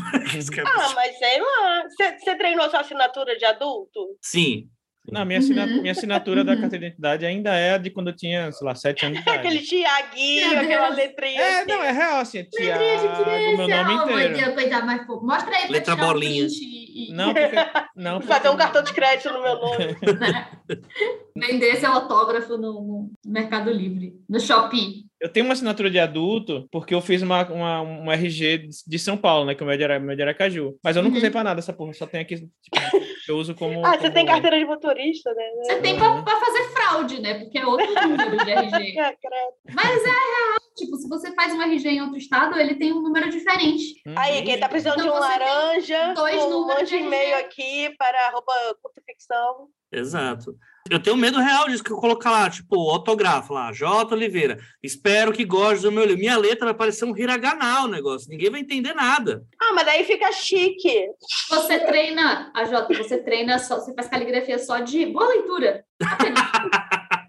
[0.65, 1.83] Ah, mas sei lá.
[1.89, 4.17] Você, você treinou sua assinatura de adulto?
[4.21, 4.67] Sim.
[5.11, 5.81] Não, minha, assina- Uhum.
[5.81, 6.61] minha assinatura da Uhum.
[6.61, 9.23] carteira de identidade ainda é a de quando eu tinha, sei lá, sete anos de
[9.29, 9.37] idade.
[9.47, 11.41] Aquele Tiaguinho, aquela letrinha.
[11.41, 11.67] É, assim.
[11.69, 14.37] não, é real, assim, é Letrinha de Tiago, meu nome Oh, meu inteiro.
[14.37, 16.47] Deus, coitado, mas pô, mostra aí pra Letra tirar um bolinha.
[16.49, 17.55] e, e Não, porque...
[17.97, 18.33] Não, porque...
[18.33, 19.97] Fazer um cartão de crédito no meu nome.
[21.35, 25.05] vender seu autógrafo no, no Mercado Livre, no Shopee.
[25.23, 29.15] Eu tenho uma assinatura de adulto porque eu fiz uma, uma, um RG de- São
[29.15, 29.55] Paulo, né?
[29.55, 30.77] Que é o meu de, Ara- meu de Aracaju.
[30.83, 31.17] Mas eu nunca Uhum.
[31.19, 31.93] usei pra nada essa porra.
[31.93, 32.49] Só tem aqui, tipo,
[33.29, 33.85] eu uso como...
[33.85, 35.43] Ah, você como- tem carteira de motorista, né?
[35.63, 37.39] Você tem pra, pra fazer fraude, né?
[37.39, 38.73] Porque é outro número de RG.
[38.99, 39.53] É, credo.
[39.73, 40.59] Mas é real.
[40.75, 44.01] Tipo, se você faz um RG em outro estado, ele tem um número diferente.
[44.05, 46.95] Hum, Aí, quem tá precisando Então de um você laranja, dois um números monte de
[46.97, 49.67] e-mail aqui para arroba curta ficção.
[49.91, 50.53] Exato.
[50.91, 54.13] Eu tenho medo real disso, que eu colocar lá, tipo, autógrafo lá, J.
[54.13, 54.57] Oliveira.
[54.83, 56.19] Espero que goste do meu livro.
[56.19, 58.29] Minha letra vai parecer um hiragana o negócio.
[58.29, 59.45] Ninguém vai entender nada.
[59.61, 61.07] Ah, mas daí fica chique.
[61.49, 65.85] Você treina, a Jota, você treina só, você faz caligrafia só de boa leitura.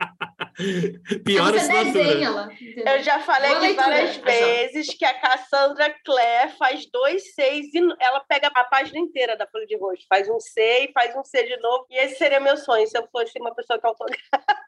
[1.25, 2.93] Pior você desenha entendeu?
[2.95, 4.27] Eu já falei aqui leitura, várias Jota.
[4.27, 9.47] vezes que a Cassandra Clare faz dois seis e ela pega a página inteira da
[9.47, 10.05] folha de rosto.
[10.09, 11.87] Faz um C e faz um C de novo.
[11.91, 14.25] E esse seria meu sonho, se eu fosse uma pessoa que autografa.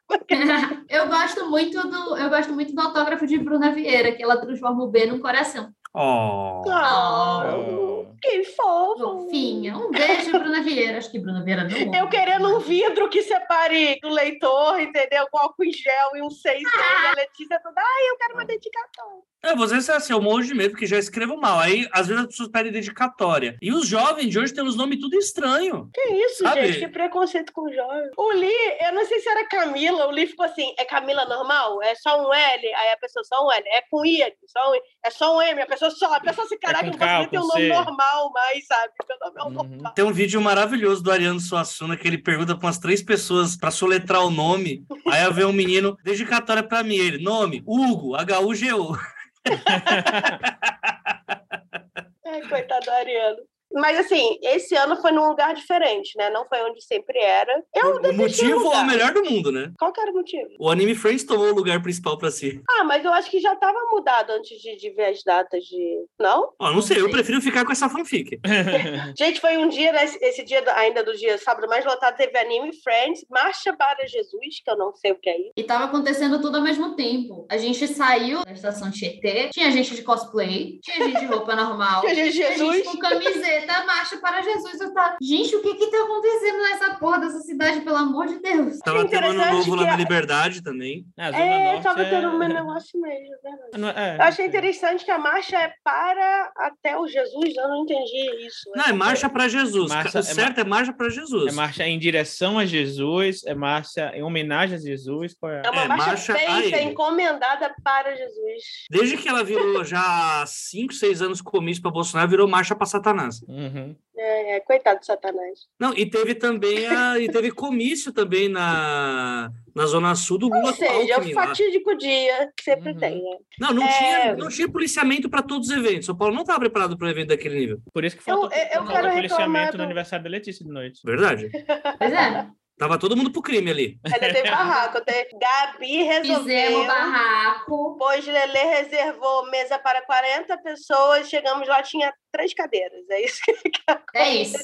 [0.89, 4.83] eu gosto muito do, eu gosto muito do autógrafo de Bruna Vieira, que ela transforma
[4.83, 5.71] o B num coração.
[5.97, 6.63] Oh.
[6.69, 8.05] Ah, Oh.
[8.21, 8.97] que fofo.
[9.23, 9.75] Fofinha.
[9.77, 10.97] Um beijo, Bruna Vieira.
[10.97, 11.95] Acho que Bruna Vieira não.
[11.95, 15.27] Eu querendo um vidro que separe do leitor, entendeu?
[15.31, 16.61] Com álcool em gel e um seis.
[16.63, 19.21] E a Letícia toda, ai, eu quero uma dedicatória.
[19.43, 21.59] É, você é assim, eu morro de medo, porque já escrevo mal.
[21.59, 23.55] Aí, às vezes, as pessoas pedem dedicatória.
[23.61, 25.89] E os jovens de hoje têm os nomes tudo estranho.
[25.93, 26.67] Que isso, Sabe?
[26.67, 26.79] gente?
[26.79, 28.09] Que preconceito com jovem.
[28.17, 31.81] O Li, eu não sei se era Camila, o Li ficou assim, é Camila normal?
[31.83, 32.73] É só um L?
[32.73, 33.63] Aí a pessoa, só um L.
[33.67, 34.81] É com I, só um I.
[35.05, 36.13] É só um M, a pessoa só.
[36.13, 38.93] A pessoa assim, caraca, com não K, conseguia ter um nome normal mais, sabe?
[39.07, 39.53] Meu nome é um Uhum.
[39.75, 39.93] normal.
[39.93, 43.71] Tem um vídeo maravilhoso do Ariano Suassuna que ele pergunta para umas três pessoas para
[43.71, 44.85] soletrar o nome.
[45.07, 46.95] Aí vem um menino, dedicatória para mim.
[46.97, 48.97] Ele, nome, Hugo, H-U-G-U.
[52.25, 53.37] Ai, coitado do Ariano.
[53.73, 56.29] Mas assim, esse ano foi num lugar diferente, né?
[56.29, 57.63] Não foi onde sempre era.
[57.75, 59.71] Eu O motivo é o melhor do mundo, né?
[59.77, 60.49] Qual que era o motivo?
[60.59, 62.61] O Anime Friends tomou o lugar principal para si.
[62.69, 66.05] Ah, mas eu acho que já estava mudado antes de, de ver as datas de.
[66.19, 66.51] Não?
[66.59, 68.39] Ó, não sei, eu prefiro ficar com essa fanfic.
[69.17, 72.71] Gente, foi um dia, né, esse dia ainda do dia sábado mais lotado, teve Anime
[72.81, 75.51] Friends, Marcha para Jesus, que eu não sei o que é isso.
[75.55, 77.45] E tava acontecendo tudo ao mesmo tempo.
[77.49, 82.01] A gente saiu da estação Tietê, tinha gente de cosplay, tinha gente de roupa normal.
[82.01, 82.75] Que gente, tinha Jesus.
[82.77, 84.79] gente com camiseta, marcha para Jesus.
[84.81, 88.39] Eu tava, gente, o que que tá acontecendo nessa porra dessa cidade, pelo amor de
[88.39, 88.77] Deus?
[88.79, 91.05] Tava tendo ano novo lá na a- Liberdade também.
[91.17, 91.31] É,
[91.71, 93.99] Norte tava é- tendo um negócio mesmo, é verdade.
[93.99, 94.47] É, Eu achei sei.
[94.47, 98.69] interessante que a marcha é para até o Jesus, eu não entendi isso.
[98.75, 99.89] Não, é marcha para Jesus.
[99.89, 101.51] Marcha- o certo é marcha para Jesus.
[101.53, 105.35] É marcha em direção a Jesus, é marcha em homenagem a Jesus.
[105.39, 105.61] Qual é?
[105.65, 108.63] É uma É, marcha, marcha feita, encomendada para Jesus.
[108.89, 112.85] Desde que ela virou já há 5, 6 anos comício para Bolsonaro, virou marcha para
[112.85, 113.39] Satanás.
[113.47, 113.95] Uhum.
[114.19, 115.59] É, é, coitado de Satanás.
[115.79, 120.67] Não, e teve também a, e teve comício também na, na Zona Sul do Lula
[120.67, 121.47] Ou seja, é o lá.
[121.47, 122.97] fatídico dia que sempre Uhum.
[122.99, 123.37] tem, né?
[123.59, 123.97] Não, não, É.
[123.97, 126.07] tinha, não tinha policiamento para todos os eventos.
[126.07, 127.79] São Paulo não estava preparado para um evento daquele nível.
[127.93, 130.65] Por isso que Eu- faltou, eu faltou quero policiamento reclamar no do- aniversário da Letícia
[130.65, 130.99] de noite.
[131.05, 131.49] Verdade?
[131.97, 132.47] Pois é.
[132.77, 133.99] Tava todo mundo pro crime ali.
[134.05, 135.01] Ainda teve barraco.
[135.01, 135.29] Teve...
[135.39, 136.43] Gabi resolveu.
[136.43, 137.95] Fizemos barraco.
[137.97, 141.27] Pois Lelê reservou mesa para 40 pessoas.
[141.27, 143.03] Chegamos lá, tinha três cadeiras.
[143.09, 143.41] É isso
[144.13, 144.57] que É isso.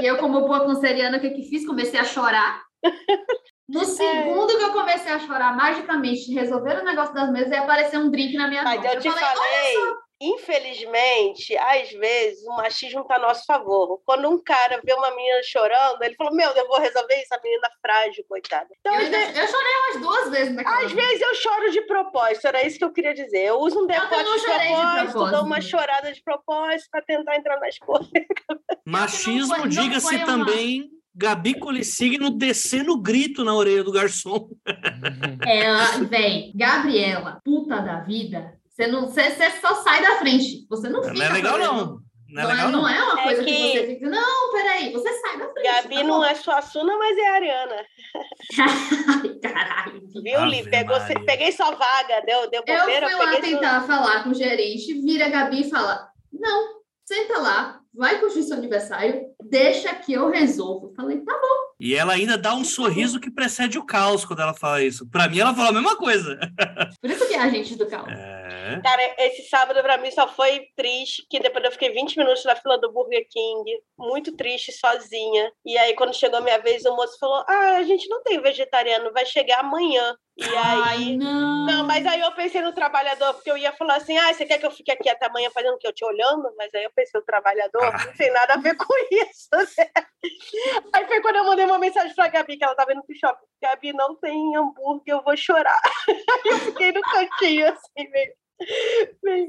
[0.00, 1.66] E eu, como boa canceriana, o que, que fiz?
[1.66, 2.62] Comecei a chorar.
[3.68, 8.00] No segundo que eu comecei a chorar, magicamente, resolver o negócio das mesas e apareceu
[8.00, 8.92] um drink na minha Mas mão.
[8.92, 9.74] eu te falei, falei,
[10.20, 14.00] infelizmente, às vezes o machismo tá a nosso favor.
[14.04, 17.40] Quando um cara vê uma menina chorando, ele falou: Meu, eu vou resolver isso, a
[17.42, 18.68] menina frágil, coitada.
[18.80, 22.46] Então, eu, vezes, eu chorei umas duas vezes naquela às vezes eu choro de propósito,
[22.46, 23.44] era isso que eu queria dizer.
[23.44, 24.08] Eu uso um decote
[24.40, 28.10] de propósito, dou uma chorada de propósito pra tentar entrar nas coisas.
[28.84, 34.48] Machismo, diga-se foi uma- também, Gabi Colissigno descendo grito na orelha do garçom.
[35.46, 40.66] Ela, véi, Gabriela, puta da vida, você não, você, você só sai da frente.
[40.68, 41.14] Você não fica.
[41.14, 42.06] Não é legal, não.
[42.28, 42.82] Não é Não, legal, é, não.
[42.82, 43.50] não é uma É coisa que...
[43.54, 44.08] que- você fica.
[44.10, 45.64] Não, peraí, você sai da frente.
[45.64, 47.86] Gabi tá não é sua Suna, mas é a Ariana.
[49.42, 50.02] Caralho.
[50.22, 50.68] Viu, Li?
[50.68, 51.24] Pegou, Maria.
[51.24, 53.60] peguei sua vaga, deu, deu Eu bobeira, fui lá peguei sua...
[53.60, 58.42] tentar falar com o gerente, vira a Gabi e fala: Não, senta lá, vai curtir
[58.42, 60.92] seu aniversário, deixa que eu resolvo.
[60.96, 61.65] Falei, tá bom.
[61.78, 65.08] E ela ainda dá um sorriso que precede o caos quando ela fala isso.
[65.10, 66.38] Pra mim, ela fala a mesma coisa.
[67.00, 68.08] Por isso que é agente do caos.
[68.10, 68.80] É.
[68.82, 72.56] Cara, esse sábado pra mim só foi triste, que depois eu fiquei 20 minutos na
[72.56, 75.52] fila do Burger King, muito triste, sozinha.
[75.64, 78.40] E aí, quando chegou a minha vez, o moço falou: Ah, a gente não tem
[78.40, 80.16] vegetariano, vai chegar amanhã.
[80.38, 81.16] E Ai, aí.
[81.16, 81.64] não.
[81.64, 84.58] Não, mas aí eu pensei no trabalhador, porque eu ia falar assim: ah, você quer
[84.58, 85.86] que eu fique aqui até amanhã fazendo o quê?
[85.88, 86.52] Eu te olhando?
[86.58, 89.48] Mas aí eu pensei, o trabalhador não tem nada a ver com isso.
[89.52, 89.86] né?
[90.92, 93.46] Aí foi quando eu mandei uma mensagem pra Gabi, que ela tava indo pro shopping.
[93.62, 95.80] Gabi, não tem hambúrguer, eu vou chorar.
[96.44, 98.32] Eu fiquei no cantinho, assim, meio.
[99.22, 99.48] meio-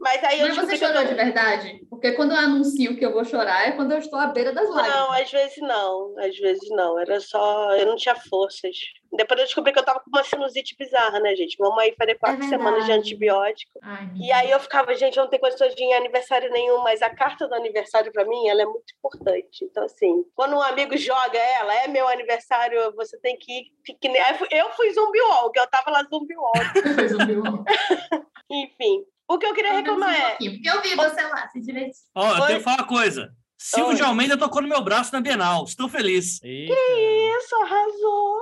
[0.00, 1.80] Mas aí eu Mas você eu chorou tô- de verdade?
[1.90, 4.68] Porque quando eu anuncio que eu vou chorar é quando eu estou à beira das
[4.70, 4.96] lágrimas.
[4.96, 6.98] Não, às vezes não, às vezes não.
[7.00, 7.74] Era só.
[7.74, 8.76] Eu não tinha forças.
[9.12, 11.56] Depois eu descobri que eu tava com uma sinusite bizarra, né, gente?
[11.58, 13.80] Vamos aí fazer quatro É semanas de antibiótico.
[13.82, 17.10] Ai, E aí eu ficava, gente, eu não tenho coisa de aniversário nenhum, mas a
[17.10, 19.64] carta do aniversário pra mim, ela é muito importante.
[19.64, 23.72] Então, assim, quando um amigo joga ela, é meu aniversário, você tem que ir.
[24.52, 26.58] eu fui- Eu zumbi walk, eu tava lá zumbi walk.
[28.50, 30.36] Enfim, o que eu queria reclamar é.
[30.36, 31.96] Porque eu vi você lá, se direito.
[32.14, 32.46] Ó, eu Oi?
[32.46, 33.30] tenho que falar uma coisa.
[33.58, 33.96] Silvio Oi.
[33.96, 35.64] de Almeida tocou no meu braço na Bienal.
[35.64, 36.40] Estou feliz.
[36.42, 36.72] Eita.
[36.72, 38.38] Isso, arrasou!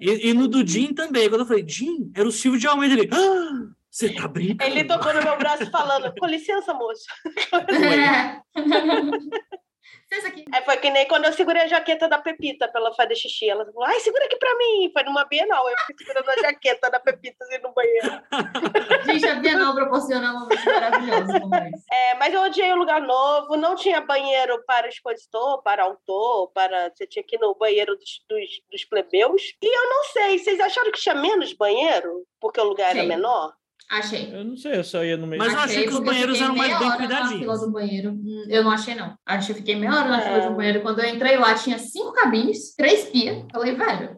[0.00, 1.28] E, e no do Jim também.
[1.28, 2.94] Quando eu falei, Jim, era o Silvio de Almeida.
[2.94, 4.70] Ele, ah, você tá brincando?
[4.70, 7.04] Ele tocou no meu braço falando, com licença, moço.
[10.10, 10.18] É.
[10.28, 10.44] Aqui.
[10.64, 13.48] Foi que nem quando eu segurei a jaqueta da Pepita pra ela fazer xixi.
[13.48, 14.90] Ela falou, ai, segura aqui pra mim.
[14.92, 18.22] Foi numa Bienal, eu fui segurando a jaqueta da Pepita assim no banheiro.
[19.04, 21.84] Gente, a Bienal proporciona momento maravilhoso como esse.
[21.90, 26.90] É, mas eu odiei o lugar novo, não tinha banheiro para expositor, para autor, para.
[26.90, 29.42] Você tinha que ir no banheiro dos, dos, dos plebeus.
[29.62, 32.26] E eu não sei, vocês acharam que tinha menos banheiro?
[32.40, 33.08] Porque o lugar era Sim.
[33.08, 33.52] menor?
[33.90, 34.30] Achei.
[34.34, 35.42] Eu não sei, eu só ia no meio.
[35.42, 37.38] Mas eu achei que os banheiros eram mais bem cuidadinhos.
[37.40, 38.10] fila do banheiro.
[38.10, 39.14] Hum, Eu não achei, não.
[39.24, 40.24] Acho que eu fiquei meia hora na É.
[40.34, 40.82] fila do banheiro.
[40.82, 43.44] Quando eu entrei lá, tinha cinco cabines, três pias.
[43.50, 44.16] Falei, velho,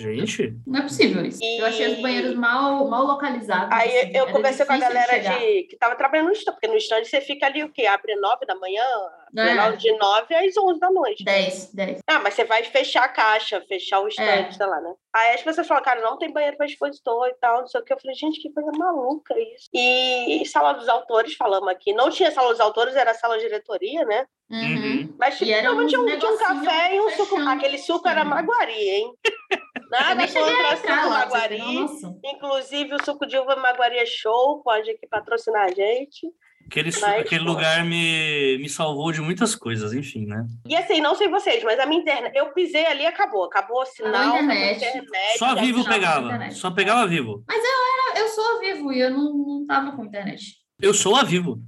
[0.00, 1.40] Gente, não é possível isso.
[1.42, 3.68] E- Eu achei os banheiros mal, mal localizados.
[3.72, 5.36] Aí assim, eu conversei com a galera chegar.
[5.40, 7.84] de, que estava trabalhando no stand, porque no stand você fica ali o quê?
[7.86, 8.84] Abre nove da manhã,
[9.36, 9.72] É.
[9.72, 11.24] De nove às onze da noite.
[11.24, 11.98] Dez, dez.
[12.06, 14.52] Ah, mas você vai fechar a caixa, fechar o stand, É.
[14.52, 14.94] sei lá, né?
[15.18, 17.84] Aí as pessoas falam, cara, não tem banheiro para expositor e tal, não sei o
[17.84, 17.92] que.
[17.92, 19.68] Eu falei, gente, que coisa maluca isso.
[19.72, 21.92] E sala dos autores, falamos aqui.
[21.92, 24.26] Não tinha sala dos autores, era sala de diretoria, né?
[24.50, 24.58] Uhum.
[24.60, 25.14] Uhum.
[25.18, 27.36] Mas E era tipo, tinha, um, tinha um café e um suco.
[27.36, 29.12] Aquele suco era maguari, hein?
[29.90, 31.60] Nada contra suco lá, maguari.
[32.24, 36.32] Inclusive, o suco de uva maguari é show, pode aqui patrocinar a gente.
[36.68, 37.50] Aquele, Mas, aquele pô.
[37.50, 40.46] lugar me, me salvou de muitas coisas, enfim, né?
[40.66, 43.44] E assim, não sei vocês, mas a minha internet, eu pisei ali e acabou.
[43.44, 44.84] Acabou o sinal, a acabou a internet.
[44.84, 45.38] internet.
[45.38, 46.26] Só vivo pegava.
[46.26, 46.54] internet.
[46.54, 47.42] Só pegava vivo.
[48.16, 50.56] Eu sou a Vivo e eu não, não tava com internet.
[50.80, 51.60] Eu sou a vivo.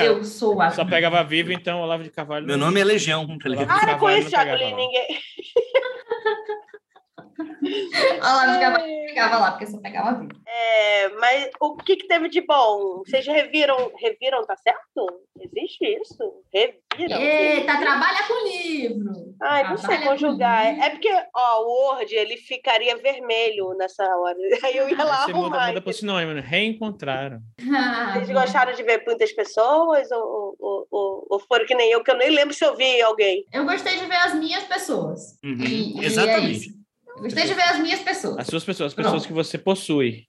[0.00, 2.46] Eu, eu sou a Só pegava vivo, então Olavo de Carvalho.
[2.46, 3.68] Meu nome é Legião, tá ligado?
[3.70, 4.70] Ah, era não Jacqueline.
[4.70, 4.76] lá.
[4.76, 5.06] Ninguém.
[7.40, 10.30] Olha lá, ficava, ficava lá, porque só pegava Vivo.
[10.46, 13.02] É, mas o que, que teve de bom?
[13.06, 15.06] Vocês reviram, reviram, tá certo?
[15.40, 16.42] Existe isso?
[16.52, 17.20] Reviram?
[17.20, 17.80] Eita, reviram?
[17.80, 19.12] trabalha com livro.
[19.40, 20.66] Ai, não sei com conjugar.
[20.66, 24.36] É porque, ó, o Word, ele ficaria vermelho nessa hora.
[24.64, 25.68] Aí eu ia lá Você muda, arrumar.
[25.68, 26.40] muda pro sinônimo, né?
[26.40, 27.40] Reencontraram.
[27.74, 30.10] Ah, Vocês gostaram de ver muitas pessoas?
[30.10, 33.00] Ou, ou, ou, ou foram que nem eu, que eu nem lembro se eu vi
[33.00, 33.44] alguém?
[33.52, 35.38] Eu gostei de ver as minhas pessoas.
[35.44, 36.52] Uhum, E- e é exatamente.
[36.58, 36.70] isso.
[36.70, 36.79] Eu
[37.20, 38.38] gostei de ver as minhas pessoas.
[38.38, 40.26] As suas pessoas, as pessoas que você possui.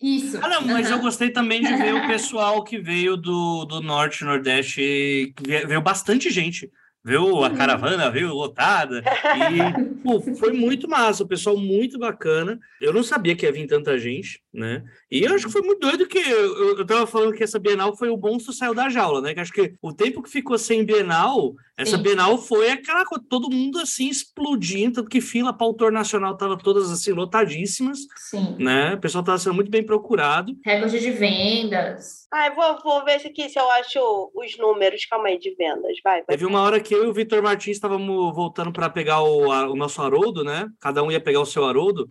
[0.00, 0.38] Isso.
[0.42, 0.96] Ah, não, mas Aham.
[0.96, 5.34] eu gostei também de ver o pessoal que veio do, do Norte, Nordeste,
[5.66, 6.70] veio bastante gente.
[7.04, 9.02] Viu a caravana, viu, lotada.
[9.02, 12.58] E, pô, foi muito massa, o pessoal muito bacana.
[12.80, 14.82] Eu não sabia que ia vir tanta gente, né?
[15.10, 17.96] E eu acho que foi muito doido que eu, eu tava falando que essa Bienal
[17.96, 19.34] foi o monstro saiu da jaula, né?
[19.34, 22.02] Que acho que o tempo que ficou sem Bienal, essa Sim.
[22.02, 26.56] Bienal foi aquela coisa, todo mundo assim explodindo, tanto que fila para autor nacional tava
[26.56, 28.56] todas assim lotadíssimas, Sim.
[28.58, 28.94] né?
[28.94, 30.56] O pessoal tava sendo muito bem procurado.
[30.64, 32.28] Recorde de vendas.
[32.32, 35.54] Ah, eu vou, vou ver se aqui se eu acho os números, calma aí, de
[35.54, 35.96] vendas.
[36.04, 36.26] Vai, vai.
[36.28, 39.68] Teve uma hora que eu e o Vitor Martins estávamos voltando para pegar o, a-
[39.70, 40.68] o nosso Haroldo, né?
[40.80, 42.08] Cada um ia pegar o seu Haroldo.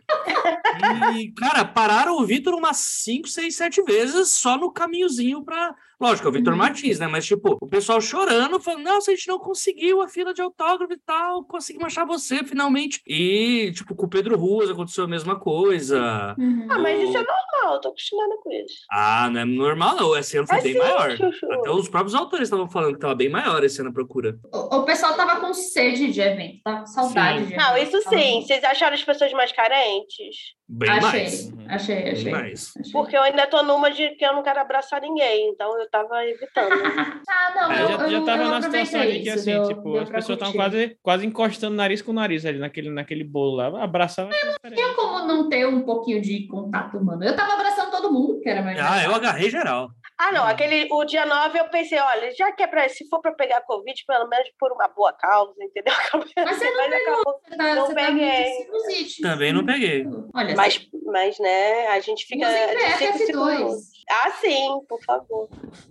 [1.16, 5.76] E, cara, pararam o Vitor umas 5, 6, 7 vezes só no caminhozinho para.
[6.00, 6.60] Lógico, é o Vitor Uhum.
[6.60, 7.08] Martins, né?
[7.08, 10.94] Mas, tipo, o pessoal chorando, falando: nossa, a gente não conseguiu a fila de autógrafo
[10.94, 13.02] e tal, conseguimos achar você finalmente.
[13.06, 16.36] E, tipo, com o Pedro Ruas aconteceu a mesma coisa.
[16.38, 16.68] Uhum.
[16.70, 18.76] Ah, mas isso é normal, eu tô acostumada com isso.
[18.92, 20.16] Ah, não é normal, não.
[20.18, 21.18] Esse ano foi É bem sim, maior.
[21.18, 21.52] Chuchu.
[21.52, 24.40] Até os próprios autores estavam falando que tava bem maior esse ano a procura.
[24.54, 27.46] O, o pessoal tava com sede de evento, tava com saudade Sim.
[27.50, 28.42] de Não, isso sim.
[28.42, 30.36] Vocês acharam as pessoas mais carentes?
[30.72, 31.54] Bem Achei, mais.
[31.68, 32.32] achei, Bem achei.
[32.32, 32.74] mais.
[32.80, 32.92] achei.
[32.92, 36.24] Porque eu ainda tô numa de que eu não quero abraçar ninguém, então eu tava
[36.26, 36.70] evitando.
[37.28, 39.52] Ah, não, É, eu, já, eu, já tava eu na situação ali que, isso, assim,
[39.52, 43.24] deu- tipo, deu as pessoas estavam quase, quase encostando nariz com nariz ali naquele, naquele
[43.24, 43.84] bolo lá.
[43.84, 44.30] Abraçava.
[44.74, 47.24] Tinha como não ter um pouquinho de contato humano.
[47.24, 48.80] Eu tava abraçando todo mundo, que era mais.
[48.80, 49.90] Ah, eu agarrei geral.
[50.22, 53.22] Ah, não, aquele, o dia 9 eu pensei, olha, já que é pra, se for
[53.22, 55.94] pra pegar Covid, pelo menos por uma boa causa, entendeu?
[56.36, 57.42] Mas você não Mas acabou.
[57.48, 58.46] Você tá, Não você tá peguei.
[58.52, 59.22] sinusite.
[59.22, 60.06] Também não peguei.
[60.36, 62.46] Olha, Mas, mas, né, a gente fica.
[62.50, 63.28] De PFF2.
[63.28, 63.90] minutos.
[64.12, 65.48] Ah, sim, por favor.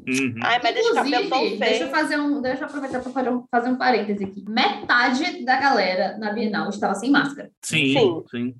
[0.06, 0.34] Uhum.
[0.44, 1.90] Ai, mas deixa o cabelo tão Inclusive, deixa eu feio.
[1.90, 4.44] fazer um, deixa eu aproveitar para fazer um, fazer um parêntese aqui.
[4.48, 7.50] Metade da galera na Bienal estava sem máscara.
[7.64, 8.24] Sim, Sim.
[8.30, 8.54] sim.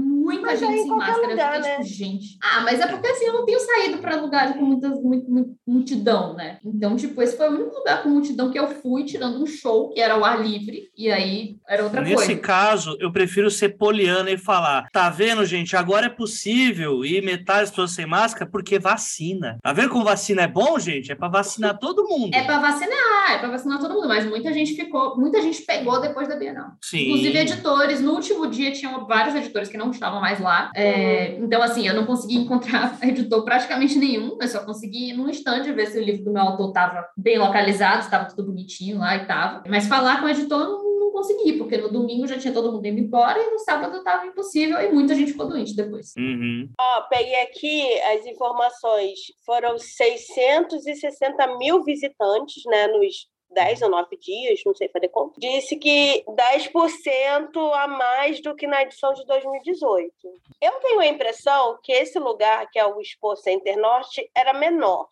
[0.00, 1.28] Muita Mas gente sem máscara.
[1.28, 1.84] lugar, eu fiquei, né?
[1.84, 2.38] tipo, gente.
[2.42, 5.50] Ah, mas é porque assim, eu não tenho saído para lugares com muitas, muito, muito
[5.66, 6.58] multidão, né?
[6.64, 9.90] Então, tipo, esse foi o único lugar com multidão que eu fui, tirando um show,
[9.90, 12.36] que era ao ar livre, e aí era outra Nesse coisa.
[12.40, 15.76] caso, eu prefiro ser poliana e falar: tá vendo, gente?
[15.76, 19.58] Agora é possível ir metade das pessoas sem máscara porque vacina.
[19.62, 21.10] Tá vendo como vacina é bom, gente?
[21.12, 22.34] É pra vacinar todo mundo.
[22.34, 26.00] É para vacinar, é para vacinar todo mundo, mas muita gente ficou, muita gente pegou
[26.00, 26.70] depois da Bienal.
[26.82, 27.06] Sim.
[27.08, 30.70] Inclusive, editores, no último dia tinham vários editores que não estavam mais lá.
[30.74, 35.28] É, então, assim, eu não consegui encontrar editor praticamente nenhum, eu só consegui ir num
[35.30, 39.16] stand ver se o livro do meu autor estava bem localizado, estava tudo bonitinho lá
[39.16, 39.62] e tava.
[39.68, 42.86] Mas falar com o editor não, não consegui, porque no domingo já tinha todo mundo
[42.86, 46.12] indo embora e no sábado estava impossível e muita gente ficou doente depois.
[46.16, 46.68] Uhum.
[46.78, 49.18] Ó, peguei aqui as informações.
[49.44, 55.38] Foram 660 mil visitantes, né, nos 10 ou 9 dias, não sei fazer conta.
[55.38, 60.12] Disse que 10% a mais do que na edição de 2018.
[60.60, 65.08] Eu tenho a impressão que esse lugar, que é o Expo Center Norte, era menor.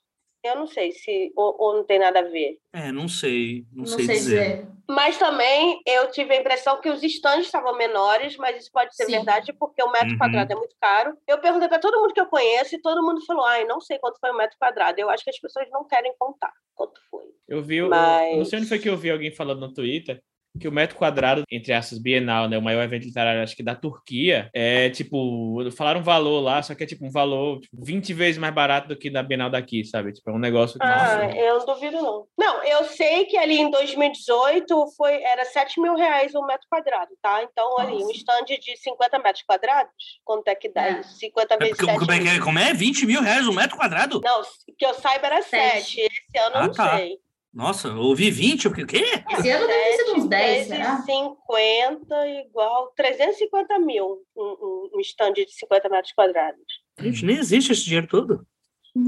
[0.49, 2.59] Eu não sei se ou, ou não tem nada a ver.
[2.73, 3.65] É, não sei.
[3.73, 4.57] Não, Não, sei, sei dizer.
[4.57, 4.69] dizer.
[4.89, 9.05] Mas também eu tive a impressão que os estandes estavam menores, mas isso pode ser
[9.05, 9.13] Sim.
[9.13, 10.19] verdade porque o metro Uhum.
[10.19, 11.17] quadrado é muito caro.
[11.27, 13.99] Eu perguntei para todo mundo que eu conheço e todo mundo falou: ai, não sei
[13.99, 14.99] quanto foi o metro quadrado.
[14.99, 17.25] Eu acho que as pessoas não querem contar quanto foi.
[17.47, 20.23] Eu vi, Mas- eu não sei onde foi que eu vi alguém falando no Twitter
[20.59, 23.75] que o metro quadrado, entre essas Bienal, né, o maior evento literário, acho que da
[23.75, 28.13] Turquia, é tipo, falaram um valor lá, só que é tipo um valor tipo, 20
[28.15, 30.13] vezes mais barato do que da Bienal daqui, sabe?
[30.13, 32.27] Tipo, é um negócio que Ah, nossa, eu não duvido, não.
[32.39, 37.11] Não, eu sei que ali em 2018 foi, era 7 mil reais o metro quadrado,
[37.23, 37.43] tá?
[37.43, 38.13] Então, ali, um Nossa.
[38.13, 39.93] stand de 50 metros quadrados,
[40.25, 41.01] quanto é que dá É.
[41.01, 41.17] isso?
[41.19, 42.43] 50 É vezes porque, 7 como, é que é, mil.
[42.45, 42.73] como é?
[42.75, 44.21] 20 mil reais um metro quadrado?
[44.25, 44.43] Não,
[44.77, 45.97] que eu saiba era Sete.
[45.97, 46.01] 7.
[46.01, 46.97] Esse ano eu Ah, não tá.
[46.97, 47.19] sei.
[47.59, 49.25] Nossa, eu ouvi 20, eu fiquei, o quê?
[49.33, 51.03] Esse ano deve ter sido uns 10, vezes será?
[51.03, 56.63] 50 igual 350 mil, um, um, um stand de 50 metros quadrados.
[57.01, 58.47] Gente, nem existe esse dinheiro todo.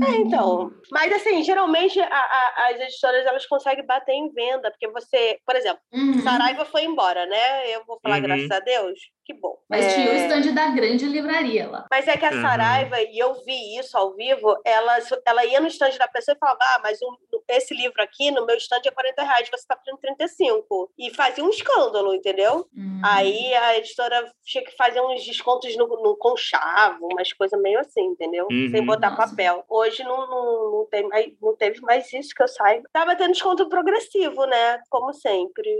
[0.04, 0.70] É, então.
[0.90, 5.54] Mas assim, geralmente a- a- as editoras elas conseguem bater em venda, porque você, por
[5.54, 6.20] exemplo, Uhum.
[6.22, 7.74] Saraiva foi embora, né?
[7.74, 8.22] Eu vou falar Uhum.
[8.22, 8.98] graças a Deus,
[9.32, 9.56] que bom.
[9.68, 11.86] Mas É, tinha o stand da grande livraria lá.
[11.90, 12.42] Mas é que a Uhum.
[12.42, 16.38] Saraiva, e eu vi isso ao vivo, ela, ela ia no stand da pessoa e
[16.38, 17.14] falava: Ah, mas um-
[17.48, 20.90] esse livro aqui no meu stand é 40 reais, você está pedindo 35.
[20.98, 22.66] E fazia um escândalo, entendeu?
[22.76, 23.00] Uhum.
[23.04, 28.02] Aí a editora tinha que fazer uns descontos no, no conchavo, umas coisas meio assim,
[28.06, 28.48] entendeu?
[28.50, 28.68] Uhum.
[28.70, 29.28] Sem botar Nossa.
[29.30, 29.64] papel.
[29.68, 32.88] Hoje não, não, não, tem mais, não teve mais isso que eu saiba.
[32.92, 34.80] Tava tendo desconto progressivo, né?
[34.90, 35.70] Como sempre.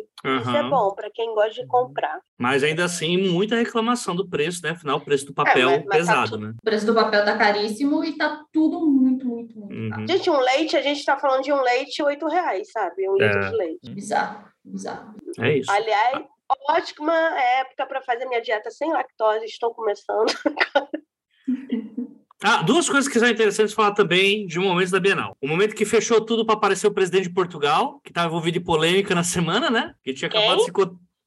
[0.41, 0.71] Isso é Aham.
[0.71, 2.21] bom para quem gosta de comprar.
[2.39, 4.71] Mas ainda assim, muita reclamação do preço, né?
[4.71, 6.53] Afinal, o preço do papel mas- mas tá pesado, tudo- né?
[6.61, 9.89] O preço do papel tá caríssimo e tá tudo muito, muito, muito Uhum.
[9.91, 10.07] caro.
[10.07, 13.09] Gente, um leite, a gente tá falando de um leite 8 reais, sabe?
[13.09, 13.27] Um É.
[13.27, 13.91] litro de leite.
[13.91, 15.15] Bizarro, bizarro.
[15.39, 15.71] É isso.
[15.71, 16.23] Aliás,
[16.69, 17.15] ótima
[17.61, 19.47] época para fazer minha dieta sem lactose.
[19.47, 20.27] Estou começando.
[22.43, 25.37] Ah, duas coisas que são interessantes falar também de momentos da Bienal.
[25.43, 28.63] O momento que fechou tudo para aparecer o presidente de Portugal, que estava envolvido em
[28.65, 29.93] polêmica na semana, né?
[30.03, 30.73] Que tinha acabado de se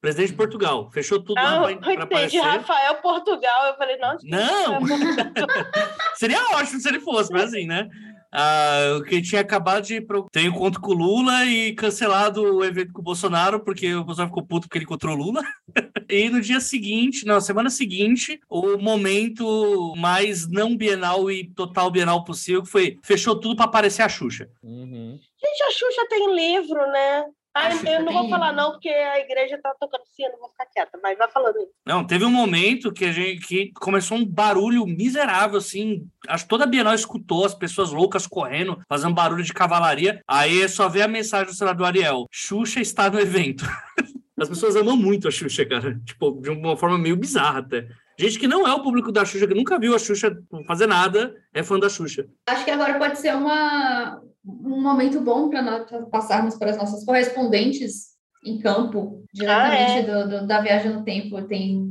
[0.04, 0.92] Presidente de Portugal.
[0.92, 2.42] Fechou tudo Ah, lá eu para entendi aparecer.
[2.42, 3.68] Rafael Portugal.
[3.68, 4.20] Eu falei, nossa.
[4.28, 4.82] Não!
[6.16, 7.88] Seria ótimo se ele fosse, mas assim, né?
[8.30, 13.00] Ah, que tinha acabado de ter encontro com o Lula e cancelado o evento com
[13.00, 15.42] o Bolsonaro, porque o Bolsonaro ficou puto porque ele encontrou o Lula.
[16.10, 22.26] e no dia seguinte, na semana seguinte, o momento mais não bienal e total bienal
[22.26, 24.50] possível que foi fechou tudo para aparecer a Xuxa.
[24.62, 25.18] Uhum.
[25.42, 27.24] Gente, a Xuxa tem livro, né?
[27.56, 31.00] Ah, eu não vou falar não, porque a igreja tá tocando sino, vou ficar quieta,
[31.04, 31.68] mas vai falando aí.
[31.86, 36.08] Não, teve um momento que a gente que começou um barulho miserável, assim.
[36.28, 40.22] Acho que toda a Bienal escutou as pessoas loucas correndo, fazendo barulho de cavalaria.
[40.28, 43.64] Aí só ver a mensagem do celular do Ariel: Xuxa está no evento.
[44.36, 46.00] As pessoas amam muito a Xuxa, cara.
[46.04, 47.88] Tipo, de uma forma meio bizarra até.
[48.18, 50.36] Gente que não é o público da Xuxa, que nunca viu a Xuxa
[50.68, 52.28] fazer nada, é fã da Xuxa.
[52.48, 57.04] Acho que agora pode ser uma, um momento bom para nós passarmos para as nossas
[57.06, 58.14] correspondentes
[58.46, 61.42] em campo, diretamente Ah, do, do- da viagem no tempo.
[61.44, 61.90] Tem,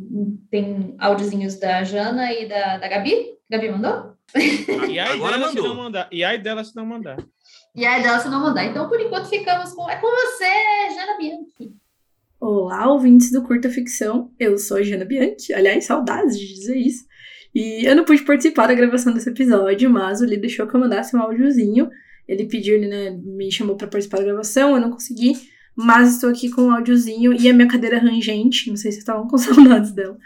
[0.51, 3.33] tem áudiozinhos da Jana e da, da Gabi.
[3.51, 4.13] Gabi mandou?
[4.37, 5.75] E aí Agora dela se mandou.
[5.75, 6.09] não mandar.
[6.13, 7.17] E aí dela se não mandar.
[7.75, 8.65] E aí dela se não mandar.
[8.67, 9.89] Então, por enquanto, ficamos com.
[9.91, 11.75] É com você, Jana Bianchi.
[12.45, 14.33] Olá, ouvintes do Curta Ficção.
[14.37, 15.55] Eu sou Jana Bianchi.
[15.55, 17.05] Aliás, saudades de dizer isso.
[17.55, 20.81] E eu não pude participar da gravação desse episódio, mas o Lee deixou que eu
[20.81, 21.89] mandasse um áudiozinho.
[22.27, 25.35] Ele pediu, ele né, me chamou para participar da gravação, eu não consegui.
[25.77, 29.29] Mas estou aqui com um áudiozinho e a minha cadeira rangente, não sei se estavam
[29.29, 30.19] com saudades dela,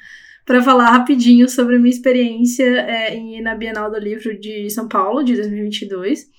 [0.47, 4.89] para falar rapidinho sobre a minha experiência é, em na Bienal do Livro de São
[4.89, 6.31] Paulo, de 2022.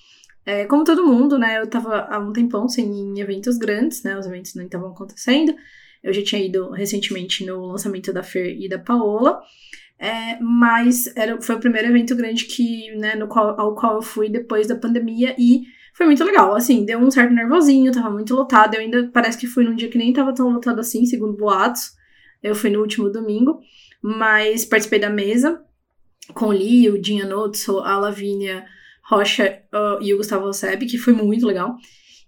[0.48, 4.02] É, como todo mundo, né, eu tava há um tempão sem ir em eventos grandes,
[4.04, 5.54] né, os eventos não estavam acontecendo.
[6.02, 9.42] Eu já tinha ido recentemente no lançamento da Fer e da Paola,
[10.00, 14.02] é, mas era, foi o primeiro evento grande que, né, no qual, ao qual eu
[14.02, 16.56] fui depois da pandemia e foi muito legal.
[16.56, 18.76] Assim, deu um certo nervosinho, tava muito lotado.
[18.76, 21.92] Eu ainda parece que fui num dia que nem tava tão lotado assim, segundo boatos.
[22.42, 23.60] Eu fui no último domingo,
[24.02, 25.62] mas participei da mesa
[26.34, 28.66] com o Lee, o Dinha Notso, a Lavínia
[29.10, 31.76] Rocha uh, e o Gustavo Seb, que foi muito legal.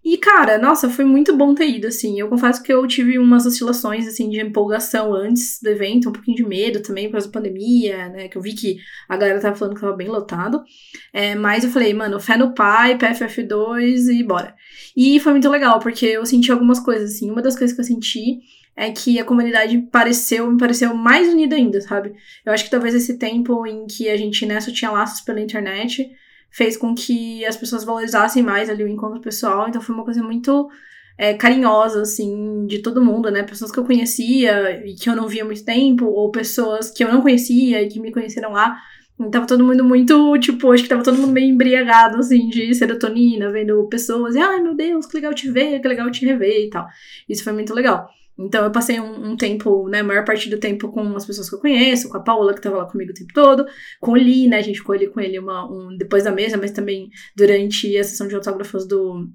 [0.04, 2.18] E, cara, nossa, foi muito bom ter ido, assim.
[2.18, 6.38] Eu confesso que eu tive umas oscilações, assim, de empolgação antes do evento, um pouquinho
[6.38, 8.30] de medo também por causa da pandemia, né?
[8.30, 8.78] Que eu vi que
[9.10, 10.64] a galera tava falando que tava bem lotado.
[11.12, 14.56] É, mas eu falei, mano, fé no pai, PFF2 e bora.
[14.96, 17.30] E foi muito legal, porque eu senti algumas coisas, assim.
[17.30, 18.40] Uma das coisas que eu senti
[18.78, 22.14] é que a comunidade pareceu, me pareceu mais unida ainda, sabe?
[22.46, 25.42] Eu acho que talvez esse tempo em que a gente, né, só tinha laços pela
[25.42, 26.10] internet
[26.52, 29.68] fez com que as pessoas valorizassem mais ali o encontro pessoal.
[29.68, 30.70] Então foi uma coisa muito
[31.18, 33.44] é, carinhosa, assim, de todo mundo, né?
[33.44, 37.04] Pessoas que eu conhecia e que eu não via há muito tempo, ou pessoas que
[37.04, 38.78] eu não conhecia e que me conheceram lá.
[39.20, 42.74] E tava todo mundo muito, tipo, acho que tava todo mundo meio embriagado, assim, de
[42.74, 46.66] serotonina, vendo pessoas e, ai meu Deus, que legal te ver, que legal te rever
[46.66, 46.88] e tal.
[47.28, 48.10] Isso foi muito legal.
[48.40, 51.50] Então eu passei um, um, tempo, né, a maior parte do tempo com as pessoas
[51.50, 53.66] que eu conheço, com a Paula, que tava lá comigo o tempo todo,
[54.00, 56.58] com o Lee, né, a gente ficou ali com ele uma, um, depois da mesa,
[56.58, 59.28] mas também durante a sessão de autógrafos do,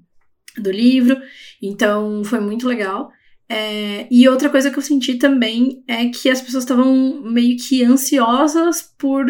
[0.57, 1.17] do livro.
[1.61, 3.11] Então foi muito legal.
[3.47, 7.83] É, e outra coisa que eu senti também é que as pessoas estavam meio que
[7.83, 9.25] ansiosas por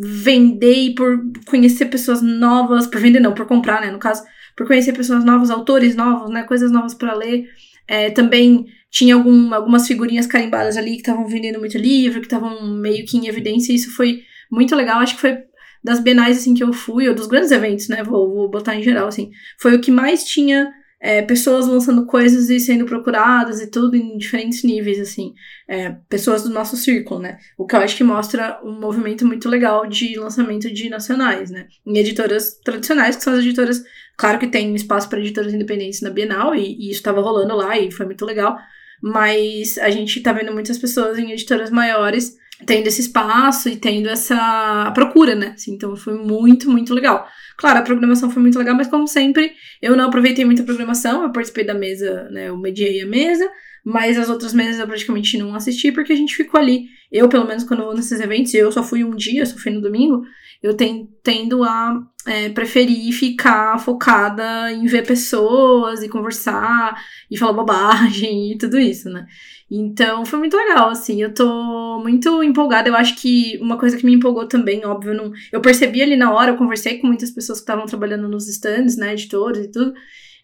[0.00, 4.24] vender e por conhecer pessoas novas, por vender não, por comprar, né, no caso,
[4.56, 7.46] por conhecer pessoas novas, autores novos, né, coisas novas para ler.
[7.86, 12.74] É, também tinha algum, algumas figurinhas carimbadas ali que estavam vendendo muito livro, que estavam
[12.74, 15.00] meio que em evidência, e isso foi muito legal.
[15.00, 15.38] Acho que foi
[15.82, 18.02] das bienais assim que eu fui, ou dos grandes eventos, né?
[18.02, 19.30] Vou, vou botar em geral, assim.
[19.58, 20.70] Foi o que mais tinha
[21.00, 25.34] é, pessoas lançando coisas e sendo procuradas e tudo em diferentes níveis, assim.
[25.66, 27.38] É, pessoas do nosso círculo, né?
[27.58, 31.66] O que eu acho que mostra um movimento muito legal de lançamento de nacionais, né?
[31.84, 33.82] Em editoras tradicionais, que são as editoras
[34.16, 37.78] Claro que tem espaço para editoras independentes na Bienal, e, e isso estava rolando lá,
[37.78, 38.56] e foi muito legal.
[39.02, 42.36] Mas a gente tá vendo muitas pessoas em editoras maiores
[42.66, 45.52] tendo esse espaço e tendo essa procura, né?
[45.54, 47.26] Assim, então foi muito, muito legal.
[47.56, 51.32] Claro, a programação foi muito legal, mas como sempre, eu não aproveitei muita programação, eu
[51.32, 52.48] participei da mesa, né?
[52.48, 53.48] Eu mediei a mesa,
[53.84, 56.86] mas as outras mesas eu praticamente não assisti, porque a gente ficou ali.
[57.10, 59.80] Eu, pelo menos, quando vou nesses eventos, eu só fui um dia, só fui no
[59.80, 60.22] domingo,
[60.62, 66.96] eu ten, tendo a é, preferir ficar focada em ver pessoas e conversar
[67.30, 69.26] e falar bobagem e tudo isso, né?
[69.68, 72.88] Então foi muito legal, assim, eu tô muito empolgada.
[72.88, 76.32] Eu acho que uma coisa que me empolgou também, óbvio, não, eu percebi ali na
[76.32, 79.94] hora, eu conversei com muitas pessoas que estavam trabalhando nos stands, né, editores e tudo.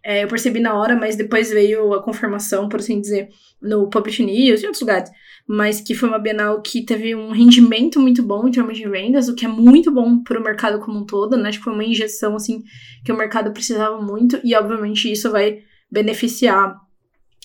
[0.04, 3.28] É, eu percebi na hora, mas depois veio a confirmação, por assim dizer,
[3.60, 5.10] no Publish News e outros lugares.
[5.46, 9.28] Mas que foi uma Bienal que teve um rendimento muito bom em termos de vendas,
[9.28, 11.48] o que é muito bom para o mercado como um todo, né?
[11.48, 12.62] Acho que foi uma injeção, assim,
[13.04, 14.40] que o mercado precisava muito.
[14.44, 16.76] E, obviamente, isso vai beneficiar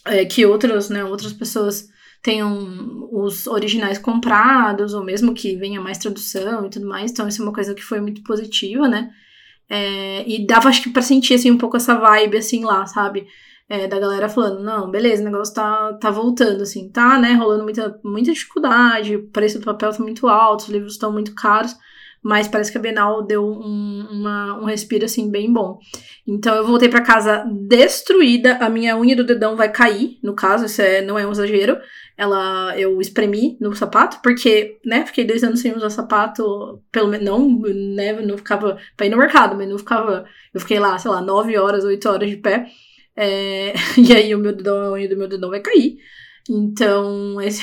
[0.05, 1.87] é, que outras, né, outras pessoas
[2.21, 7.11] tenham os originais comprados, ou mesmo que venha mais tradução e tudo mais.
[7.11, 9.11] Então, isso é uma coisa que foi muito positiva, né?
[9.69, 13.25] É, e dava, acho que, pra sentir, assim, um pouco essa vibe, assim, lá, sabe?
[13.69, 17.33] É, da galera falando, não, beleza, o negócio tá, tá voltando, assim, tá, né?
[17.33, 21.33] Rolando muita, muita dificuldade, o preço do papel tá muito alto, os livros estão muito
[21.33, 21.75] caros
[22.23, 25.77] mas parece que a Bienal deu um, uma, um respiro assim bem bom.
[26.25, 30.65] Então eu voltei para casa destruída, a minha unha do dedão vai cair, no caso,
[30.65, 31.77] isso é, não é um exagero.
[32.17, 37.25] Ela eu espremi no sapato, porque, né, fiquei dois anos sem usar sapato, pelo menos
[37.25, 37.59] não,
[37.95, 40.25] né, não ficava pra ir no mercado, mas não ficava.
[40.53, 42.67] Eu fiquei lá, sei lá, nove horas, oito horas de pé.
[43.15, 45.97] É, e aí o meu dedão, a unha do meu dedão vai cair.
[46.49, 47.61] Então, esse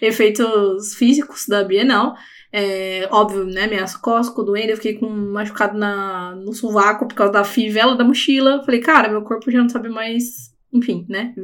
[0.00, 2.14] efeitos físicos da Bienal.
[2.52, 3.66] É, óbvio, né?
[3.66, 7.96] Minhas costas ficou doendo, eu fiquei com machucado na, no sovaco por causa da fivela
[7.96, 8.62] da mochila.
[8.64, 11.34] Falei, cara, meu corpo já não sabe mais, enfim, né?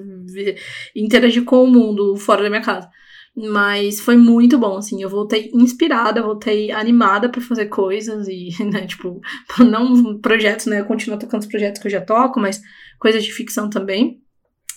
[0.94, 2.88] Interagir com o mundo fora da minha casa.
[3.34, 5.02] Mas foi muito bom, assim.
[5.02, 9.20] Eu voltei inspirada, voltei animada para fazer coisas e, né, tipo,
[9.58, 10.80] não projetos, né?
[10.80, 12.60] Eu continuo tocando os projetos que eu já toco, mas
[12.98, 14.20] coisas de ficção também.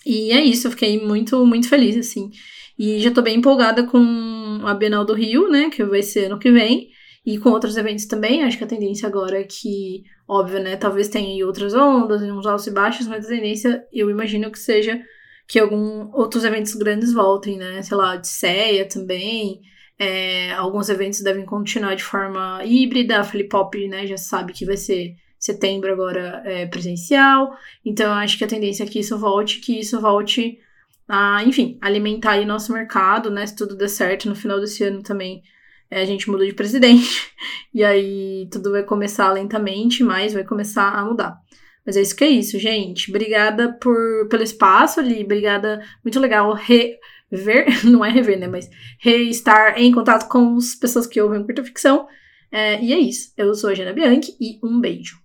[0.05, 2.29] E é isso, eu fiquei muito, muito feliz, assim.
[2.77, 5.69] E já tô bem empolgada com a Bienal do Rio, né?
[5.69, 6.89] Que vai ser ano que vem.
[7.25, 8.43] E com outros eventos também.
[8.43, 10.77] Acho que a tendência agora é que, óbvio, né?
[10.77, 15.01] Talvez tenha outras ondas, uns altos e baixos, mas a tendência, eu imagino que seja
[15.47, 17.81] que alguns outros eventos grandes voltem, né?
[17.81, 19.61] Sei lá, de Ceia também.
[19.97, 23.19] É, alguns eventos devem continuar de forma híbrida.
[23.19, 27.55] A Flipop, né, já sabe que vai ser setembro agora é, presencial.
[27.83, 30.59] Então, acho que a tendência é que isso volte, que isso volte
[31.07, 33.45] a, enfim, alimentar aí nosso mercado, né?
[33.45, 35.43] Se tudo der certo, no final desse ano também
[35.89, 37.33] é, a gente muda de presidente.
[37.73, 41.37] E aí tudo vai começar lentamente, mas vai começar a mudar.
[41.85, 43.09] Mas é isso que é isso, gente.
[43.09, 45.23] Obrigada por, pelo espaço ali.
[45.23, 45.85] Obrigada.
[46.03, 48.47] Muito legal rever, não é rever, né?
[48.47, 48.69] Mas
[48.99, 52.07] reestar em contato com as pessoas que ouvem curta ficção.
[52.51, 53.33] É, e é isso.
[53.37, 55.17] Eu sou a Jana Bianchi e um beijo.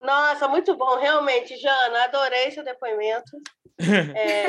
[0.00, 2.04] Nossa, muito bom, realmente, Jana.
[2.04, 3.32] Adorei seu depoimento.
[3.82, 4.46] É...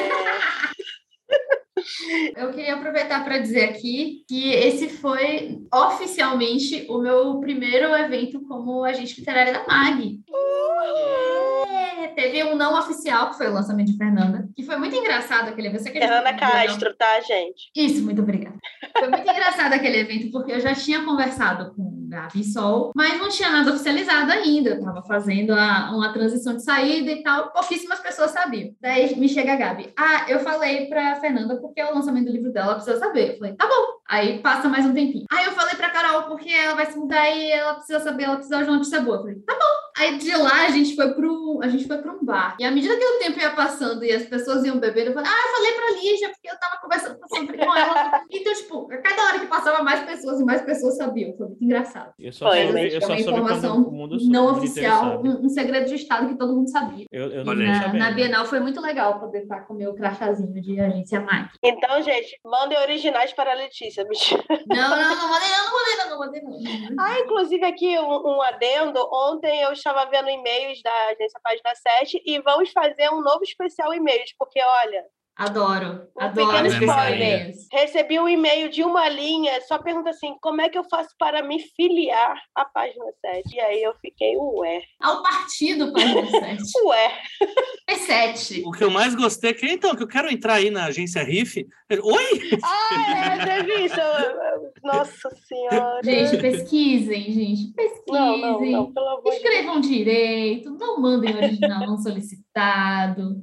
[2.35, 8.83] Eu queria aproveitar para dizer aqui que esse foi oficialmente o meu primeiro evento como
[8.83, 10.19] agente literária da MAG.
[11.67, 15.49] É, teve um não oficial, que foi o lançamento de Fernanda, que foi muito engraçado
[15.49, 15.83] aquele evento.
[15.83, 17.69] Fernanda Castro, tá, gente?
[17.75, 18.57] Isso, muito obrigada.
[18.97, 23.29] Foi muito engraçado aquele evento, porque eu já tinha conversado com Gabi Sol, mas não
[23.29, 24.71] tinha nada oficializado ainda.
[24.71, 28.71] Eu estava fazendo a, uma transição de saída e tal, pouquíssimas pessoas sabiam.
[28.81, 29.93] Daí me chega a Gabi.
[29.97, 33.31] Ah, eu falei pra Fernanda porque é o lançamento do livro dela, ela precisa saber.
[33.31, 34.01] Eu falei, tá bom.
[34.07, 35.25] Aí passa mais um tempinho.
[35.31, 38.35] Aí eu falei pra Carol porque ela vai se mudar e ela precisa saber, ela
[38.35, 39.17] precisa de uma notícia boa.
[39.17, 39.70] Eu falei, tá bom.
[40.01, 42.55] Aí de lá a gente foi pro, a gente foi para um bar.
[42.59, 45.29] E à medida que o tempo ia passando e as pessoas iam beber, eu falei,
[45.31, 48.21] ah, eu falei pra Lígia, porque eu tava conversando sempre com ela.
[48.31, 51.35] Então, tipo, a cada hora que passava, mais pessoas e mais pessoas sabiam.
[51.37, 52.13] Foi muito engraçado.
[52.17, 55.49] Eu só Foi, soube, eu só soube informação quando o mundo não oficial, um, um
[55.49, 57.05] segredo de Estado que todo mundo sabia.
[57.11, 57.99] Eu, eu não Na, sabendo.
[57.99, 61.51] na Bienal foi muito legal poder estar com o meu crachazinho de agência MAC.
[61.63, 64.03] Então, gente, mandem originais para a Letícia.
[64.03, 64.43] mentira.
[64.67, 67.03] Não, não, não mandei não, não mandei não, não mandei não.
[67.03, 68.99] Ah, inclusive aqui um, um adendo.
[69.11, 73.93] Ontem eu estava vendo e-mails da agência Página 7 e vamos fazer um novo especial
[73.93, 75.05] e-mails, porque olha,
[75.41, 77.51] Adoro, Um adoro spoiler.
[77.71, 81.41] recebi um e-mail de uma linha, só pergunta assim: como é que eu faço para
[81.41, 83.55] me filiar à página 7?
[83.55, 86.61] E aí eu fiquei, ué, Ao partido, página 7.
[86.85, 87.21] ué.
[87.89, 88.61] P7.
[88.65, 91.23] O que eu mais gostei é que, então, que eu quero entrar aí na agência
[91.23, 91.65] RIF.
[91.91, 92.59] Oi?
[92.63, 93.95] Ah, é, teve isso.
[94.83, 96.01] Nossa Senhora.
[96.03, 97.73] Gente, pesquisem, gente.
[97.73, 98.03] Pesquisem.
[98.13, 99.35] Não, não, não, pelo amor de Deus.
[99.37, 103.41] Escrevam direito, não mandem original não solicitado.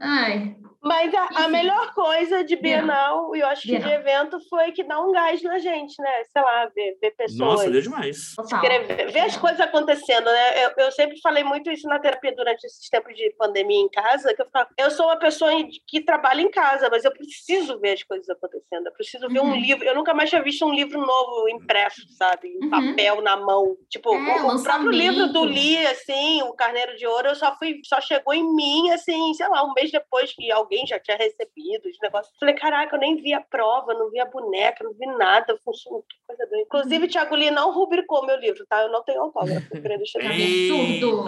[0.00, 3.92] Ai, Mas a, a melhor coisa de Bienal, e eu acho que de Bienal.
[4.00, 6.24] evento, foi que dá um gás na gente, né?
[6.32, 7.38] Sei lá, ver, ver pessoas.
[7.38, 8.34] Nossa, deu demais.
[8.38, 10.64] escrever, ver as coisas acontecendo, né?
[10.64, 14.34] Eu, eu sempre falei muito isso na terapia durante esses tempos de pandemia em casa,
[14.34, 15.52] que eu ficava, eu sou uma pessoa
[15.86, 19.50] que trabalha em casa, mas eu preciso ver as coisas acontecendo, eu preciso ver um
[19.52, 19.60] Uhum.
[19.60, 22.48] livro, eu nunca mais tinha visto um livro novo impresso, sabe?
[22.48, 22.70] Em Uhum.
[22.70, 23.76] papel, na mão.
[23.88, 27.56] Tipo, É, o, o próprio livro do Lee, assim, o Carneiro de Ouro, eu só
[27.56, 30.98] fui, só chegou em mim, assim, sei lá, um mês depois que alguém alguém já
[30.98, 32.34] tinha recebido os negócios.
[32.40, 35.54] Falei, caraca, eu nem vi a prova, não vi a boneca, não vi nada.
[35.54, 36.62] Que coisa doida.
[36.64, 38.82] Inclusive, o Thiago Lee não rubricou meu livro, tá?
[38.82, 39.68] Eu não tenho autógrafo.
[39.70, 41.24] Queria deixar absurdo.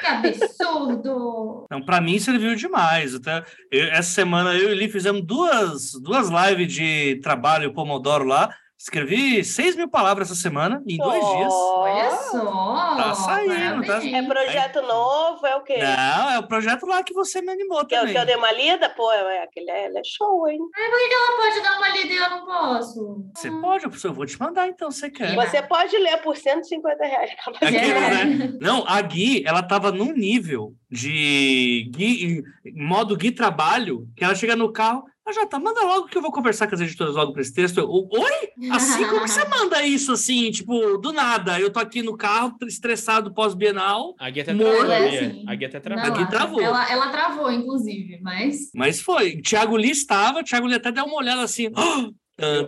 [0.00, 1.66] Que absurdo!
[1.70, 3.14] Não, pra mim serviu demais.
[3.14, 8.24] Até eu- essa semana eu e o Eli fizemos duas, duas lives de trabalho Pomodoro
[8.24, 8.54] lá.
[8.78, 11.52] Escrevi 6 mil palavras essa semana, em dois dias.
[11.52, 12.96] Olha só!
[12.96, 14.04] Tá saindo, tá-.
[14.06, 15.78] É projeto novo, é o quê?
[15.78, 18.14] Não, é o projeto lá que você me animou Que eu, também.
[18.14, 18.90] que eu dei uma lida?
[18.90, 20.58] Pô, é, aquele é, ele é show, hein?
[20.76, 23.24] Ela pode dar uma lida e eu não posso.
[23.34, 25.34] Você pode, eu vou te mandar então, se você quer.
[25.34, 27.30] Você pode ler por 150 reais.
[27.46, 28.24] Aquilo, É.
[28.26, 28.52] né?
[28.60, 32.42] Não, a Gui, ela tava num nível de Gui,
[32.74, 36.22] modo Gui trabalho, que ela chega no carro, ah, já tá, manda logo que eu
[36.22, 37.78] vou conversar com as editoras logo pra esse texto.
[37.78, 38.70] Eu, Oi?
[38.70, 41.58] Assim, como que você manda isso assim, tipo, do nada?
[41.60, 44.70] Eu tô aqui no carro, estressado pós-bienal, A guia até Morto.
[44.70, 44.84] travou.
[44.84, 45.20] Ela é a guia.
[45.30, 45.44] assim.
[45.48, 46.12] A guia até Não, travou.
[46.12, 46.60] Aqui ela- travou.
[46.60, 48.70] Ela, ela travou, inclusive, mas.
[48.74, 49.40] mas foi.
[49.42, 52.66] Thiago Lee estava, Thiago Lee até deu uma olhada assim, "Ah, tan."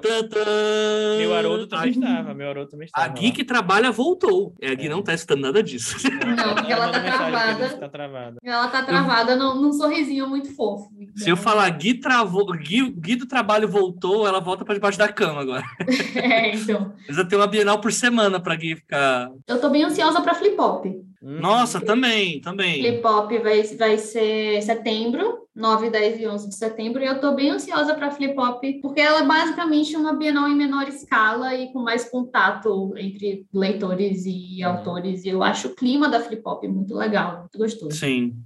[1.18, 2.34] Meu Haroldo também estava.
[2.34, 3.06] Meu Haroldo também estava.
[3.06, 4.54] A Gui que trabalha voltou.
[4.60, 5.96] É, a Gui não tá escutando nada disso.
[6.36, 7.68] Não, porque ela tá travada.
[7.78, 8.36] Tá travada.
[8.42, 10.88] Ela tá travada num, num sorrisinho muito fofo.
[11.16, 15.08] Se eu falar Gui travou, Gui, Gui do trabalho voltou, ela volta para debaixo da
[15.08, 15.64] cama agora.
[16.18, 16.90] É, então.
[17.06, 19.30] Precisa ter uma Bienal por semana para Gui ficar.
[19.46, 20.86] Eu tô bem ansiosa pra Flip Hop.
[20.86, 21.04] Hum.
[21.20, 22.80] Nossa, também, também.
[22.80, 27.34] Flip Hop vai, vai ser setembro, 9, 10 e 11 de setembro, e eu tô
[27.34, 31.72] bem ansiosa para Flip Hop, porque ela é basicamente uma Bienal em menor escala e
[31.72, 36.64] com mais contato entre leitores e autores, e eu acho o clima da Flip Hop
[36.64, 37.96] muito legal, muito gostoso.
[37.96, 38.36] Sim.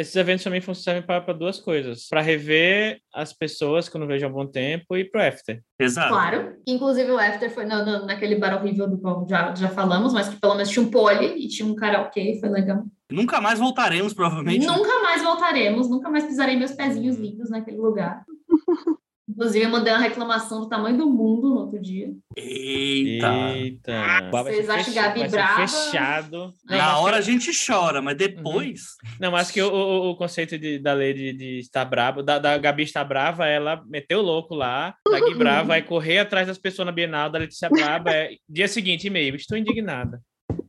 [0.00, 2.08] Esses eventos também servem para duas coisas.
[2.08, 5.60] Para rever as pessoas que eu não vejo há um bom tempo e pro after.
[5.78, 6.08] Exato.
[6.08, 6.56] Claro.
[6.66, 10.30] Inclusive o After foi no- no- naquele bar horrível do qual já, já falamos, mas
[10.30, 12.82] que pelo menos tinha um pole e tinha um karaokê, foi legal.
[13.12, 14.64] Nunca mais voltaremos, provavelmente.
[14.64, 18.24] Nunca mais voltaremos, nunca mais pisarei meus pezinhos lindos naquele lugar.
[19.30, 22.08] Inclusive, eu mandei uma reclamação do tamanho do mundo no outro dia.
[22.36, 23.32] Eita.
[23.54, 24.28] Eita.
[24.30, 25.66] Vai Vocês acham Gabi brava?
[25.68, 26.52] fechado.
[26.68, 28.80] Não, Na hora a que- gente chora, mas depois.
[29.20, 32.38] Não, mas que o, o, o conceito de, da lei de, de estar brava, da,
[32.40, 36.48] da Gabi estar brava, ela meteu o louco lá, da Gui brava, vai correr atrás
[36.48, 40.20] das pessoas na Bienal, da Letícia brava, é, dia seguinte, e-mail, estou indignada.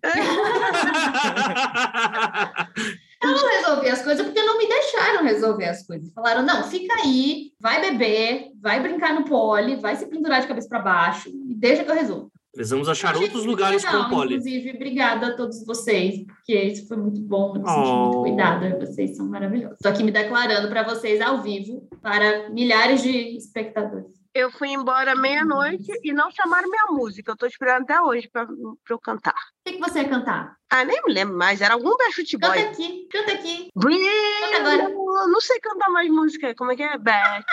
[3.24, 6.12] Eu não resolvi as coisas porque não me deixaram resolver as coisas.
[6.12, 10.70] Falaram, não, fica aí, vai beber, vai brincar no pole, vai se pendurar de cabeça
[10.70, 12.32] para baixo e deixa que eu resolvo.
[12.54, 14.36] Precisamos achar outros lugares legal, com pole.
[14.36, 18.04] Inclusive, obrigada a todos vocês, porque isso foi muito bom, eu me senti Oh.
[18.04, 19.78] muito cuidada, vocês são maravilhosos.
[19.78, 24.21] Estou aqui me declarando para vocês ao vivo, para milhares de espectadores.
[24.34, 27.32] Eu fui embora meia-noite e não chamaram minha música.
[27.32, 28.56] Eu tô esperando até hoje pra, pra
[28.90, 29.34] eu cantar.
[29.34, 30.56] O que, que você ia cantar?
[30.70, 31.60] Ah, nem me lembro mais.
[31.60, 32.62] Era algum Backstreet Canta Boy.
[32.64, 33.68] aqui, canta aqui.
[33.76, 34.90] Brilho, agora.
[35.28, 36.56] Não sei cantar mais música.
[36.56, 36.98] Como é que é?
[36.98, 37.46] Back,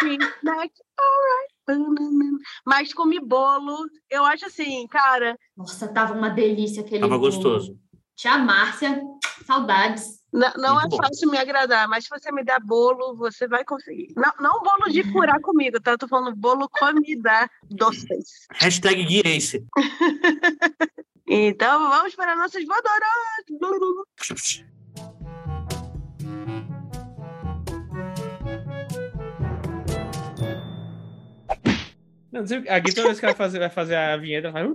[0.44, 2.38] back, alright.
[2.64, 3.76] Mas comi bolo.
[4.08, 5.36] Eu acho assim, cara.
[5.56, 7.30] Nossa, tava uma delícia aquele Tava bolo.
[7.32, 7.76] gostoso.
[8.16, 9.02] Tia Márcia,
[9.44, 10.17] saudades.
[10.32, 10.96] Não Muito é bom.
[10.98, 14.12] fácil me agradar, mas se você me der bolo, você vai conseguir.
[14.14, 15.92] Não, não bolo de furar comigo, tá?
[15.92, 18.46] Eu tô falando bolo comida doces.
[18.52, 19.64] Hashtag Gui Ace.
[21.30, 23.02] Então vamos para nossas voadoras.
[23.60, 23.70] Não,
[32.32, 34.74] não sei, a Gui, toda vez que ela fazer, vai fazer a vinheta, ela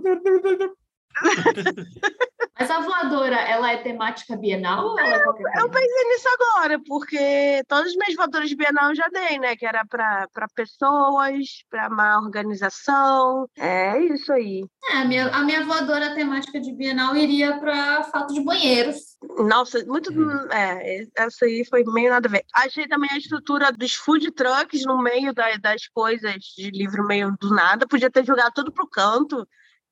[2.58, 6.80] Mas a voadora, ela é temática bienal ou ela é qualquer Eu pensei nisso agora,
[6.86, 9.56] porque todas as minhas voadoras de Bienal eu já dei, né?
[9.56, 13.48] Que era para pessoas, para má organização.
[13.58, 14.64] É isso aí.
[14.90, 18.98] É, a, minha, a minha voadora temática de bienal iria para fato de banheiros.
[19.38, 20.12] Nossa, muito.
[20.12, 20.48] Hum.
[20.52, 22.44] É, essa aí foi meio nada a ver.
[22.54, 27.34] Achei também a estrutura dos food trucks no meio da- das coisas de livro meio
[27.40, 27.86] do nada.
[27.88, 29.44] Podia ter jogado tudo pro canto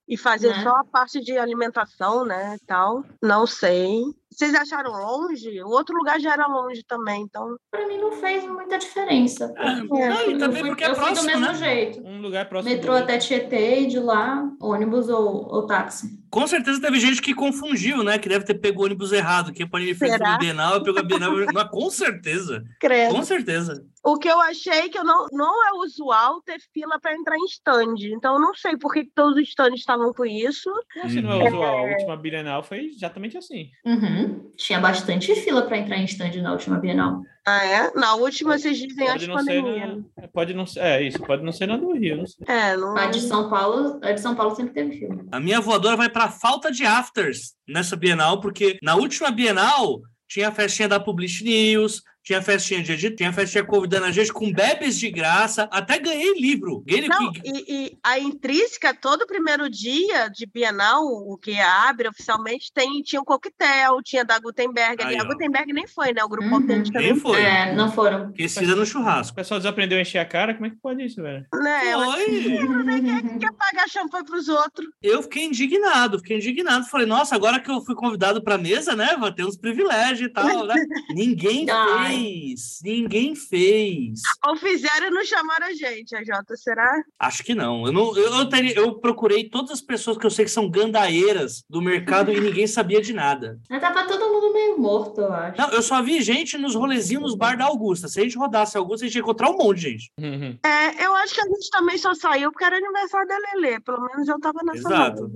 [0.08, 0.62] e fazer Né?
[0.62, 2.56] só a parte de alimentação, né?
[2.66, 3.04] Tal.
[3.22, 4.02] Não sei.
[4.32, 5.62] Vocês acharam longe?
[5.62, 7.56] O outro lugar já era longe também, então.
[7.70, 9.52] Para mim não fez muita diferença.
[9.56, 11.54] É, Eu não, e também fui, porque é próximo, do mesmo né?
[11.54, 12.00] jeito.
[12.00, 16.22] Um lugar próximo Metrô até Tietê e de lá, ônibus ou, ou táxi.
[16.30, 18.18] Com certeza teve gente que confundiu, né?
[18.18, 20.32] Que deve ter pego o ônibus errado, que é para ele frente Será?
[20.32, 21.30] do Bienal e pegou a Bienal.
[21.52, 22.64] Não, com certeza.
[22.80, 23.14] Credo.
[23.14, 23.84] Com certeza.
[24.04, 27.44] O que eu achei que eu não, não é usual ter fila para entrar em
[27.44, 27.94] stand.
[28.00, 30.68] Então, eu não sei por que todos os stands estavam com isso.
[30.96, 31.78] Não, se não é usual.
[31.78, 33.70] A última Bienal foi exatamente assim.
[33.84, 34.21] Uhum.
[34.56, 37.22] Tinha bastante fila para entrar em stand na última bienal.
[37.44, 37.90] Ah, é?
[37.94, 40.02] Na última, vocês dizem Pode antes não ser pandemia.
[40.16, 40.28] na...
[40.28, 40.80] Pode não ser...
[40.80, 41.18] É, isso.
[41.18, 42.46] Pode não ser na do Rio, não sei.
[42.46, 42.96] É, não.
[42.96, 45.24] A de São Paulo, a de São Paulo sempre teve fila.
[45.32, 50.48] A minha voadora vai para falta de afters nessa Bienal, porque na última Bienal tinha
[50.48, 54.52] a festinha da Publish News, tinha festinha de edito, tinha festinha convidando a gente com
[54.52, 56.82] bebes de graça, até ganhei livro.
[56.86, 62.08] Ganhei Não, que- e, e a intrínseca, todo primeiro dia de Bienal, o que abre
[62.08, 65.14] oficialmente, tem, tinha um coquetel, tinha da Gutenberg ali.
[65.14, 65.26] Aí, A ó.
[65.26, 66.22] Gutenberg nem foi, né?
[66.22, 66.54] O grupo Uhum.
[66.56, 67.42] autêntico Nem nem foi.
[67.42, 68.32] É, não foram.
[68.36, 69.34] Fizeram no O churrasco.
[69.34, 71.44] pessoal desaprendeu a encher a cara, como é que pode isso, velho?
[71.62, 71.92] né?
[71.92, 73.38] Foi.
[73.38, 74.86] quer pagar champanhe pros outros.
[75.02, 76.86] Eu fiquei indignado, fiquei indignado.
[76.86, 79.16] Falei, nossa, agora que eu fui convidado pra mesa, né?
[79.18, 80.74] Vou ter uns privilégios e tal, né?
[81.10, 82.11] Ninguém Ai.
[82.12, 82.78] Fez.
[82.82, 84.20] Ninguém fez.
[84.46, 87.02] Ou fizeram e não chamaram a gente, a Jota, será?
[87.18, 87.86] Acho que não.
[87.86, 90.68] Eu, não, eu, eu, teria- eu procurei todas as pessoas que eu sei que são
[90.70, 93.58] gandaeiras do mercado e ninguém sabia de nada.
[93.68, 95.58] Mas tava todo mundo meio morto, eu acho.
[95.60, 98.08] Não, eu só vi gente nos rolezinhos nos bar da Augusta.
[98.08, 100.12] Se a gente rodasse a Augusta, a gente ia encontrar um monte de gente.
[100.18, 100.58] Uhum.
[100.64, 103.80] É, eu acho que a gente também só saiu porque era aniversário da Lelê.
[103.80, 105.30] Pelo menos eu tava nessa Exato.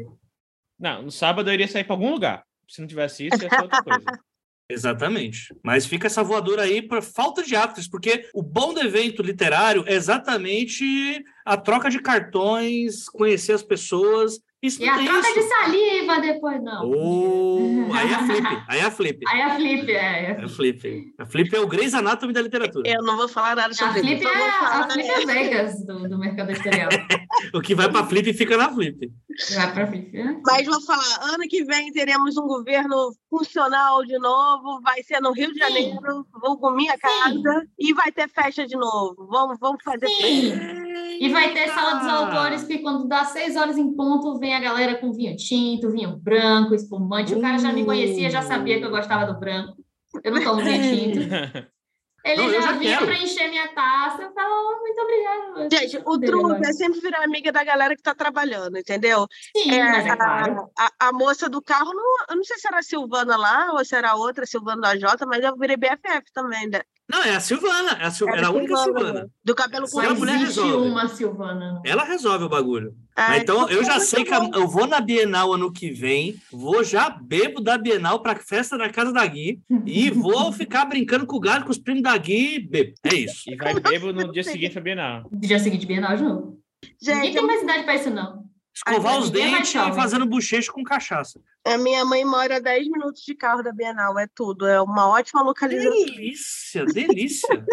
[0.79, 2.45] Não, no sábado eu iria sair pra algum lugar.
[2.69, 4.05] Se não tivesse isso, ia ser outra coisa.
[4.69, 5.55] Exatamente.
[5.63, 9.85] Mas fica essa voadora aí por falta de atos, porque o bom do evento literário
[9.87, 14.41] é exatamente a troca de cartões, conhecer as pessoas.
[14.63, 15.35] Isso E não a tem troca isso.
[15.35, 16.91] de saliva depois, não.
[16.91, 19.21] Oh, aí é a flip, aí é a flip.
[19.29, 20.31] Aí a Flip, é.
[20.31, 21.13] É a flip.
[21.19, 22.89] A flip é o Grey's Anatomy da literatura.
[22.89, 24.29] Eu não vou falar nada A sobre Flip isso.
[24.29, 26.89] é eu vou falar- a Flip é Vegas do, do mercado editorial.
[27.53, 29.13] O que vai pra flip fica na flip.
[29.55, 30.41] Vai pra Flip, né?
[30.45, 35.33] Mas vou falar, ano que vem teremos um governo funcional de novo, vai ser no
[35.33, 35.59] Rio de Sim.
[35.61, 39.27] Janeiro, vou com minha casa e vai ter festa de novo.
[39.31, 40.86] Vamos, vamos fazer festa.
[41.21, 44.61] E vai ter sala dos autores que quando dá seis horas em ponto, vem a
[44.61, 47.35] galera com vinho tinto, vinho branco, espumante.
[47.35, 49.77] O cara já me conhecia, já sabia que eu gostava do branco.
[50.25, 51.19] Eu não tomo vinho tinto.
[52.25, 53.07] Ele Não, já, já vinha quero.
[53.07, 54.21] para encher minha taça.
[54.23, 55.69] Eu falo, oh, muito obrigada.
[55.71, 59.29] Gente, o truque é sempre virar amiga da galera que está trabalhando, entendeu?
[59.57, 60.69] Sim, É, mas é claro.
[60.77, 63.71] a, a- a moça do carro, não, eu não sei se era a Silvana lá
[63.75, 66.69] ou se era a outra, Silvana da Jota, mas eu virei BFF também.
[66.69, 66.81] né?
[67.09, 67.93] Não, é a Silvana.
[68.01, 69.31] É a Sil- Era a única Silvana.
[69.45, 70.19] Do cabelo Só a curto.
[70.19, 70.89] mulher existe resolve.
[70.89, 71.81] uma Silvana.
[71.85, 72.95] Ela resolve o bagulho.
[73.15, 75.91] Ah, Mas então, eu já muito sei que a- eu vou na Bienal ano que
[75.91, 80.85] vem, vou já bebo da Bienal pra festa na casa da Gui e vou ficar
[80.85, 82.95] brincando com o galho, com os primos da Gui e bebo.
[83.05, 83.49] É isso.
[83.51, 85.29] E vai bebo no dia seguinte pra Bienal.
[85.33, 86.59] Dia seguinte, Bienal de novo.
[87.03, 88.45] Ninguém Gente, tem mais idade para isso, não.
[88.77, 91.41] Escovar Ai, os mais dentes e fazendo bochecho com cachaça.
[91.65, 94.67] a minha mãe mora a 10 minutos de carro da Bienal, é tudo.
[94.67, 95.93] É uma ótima localização.
[96.05, 97.49] Delícia, delícia.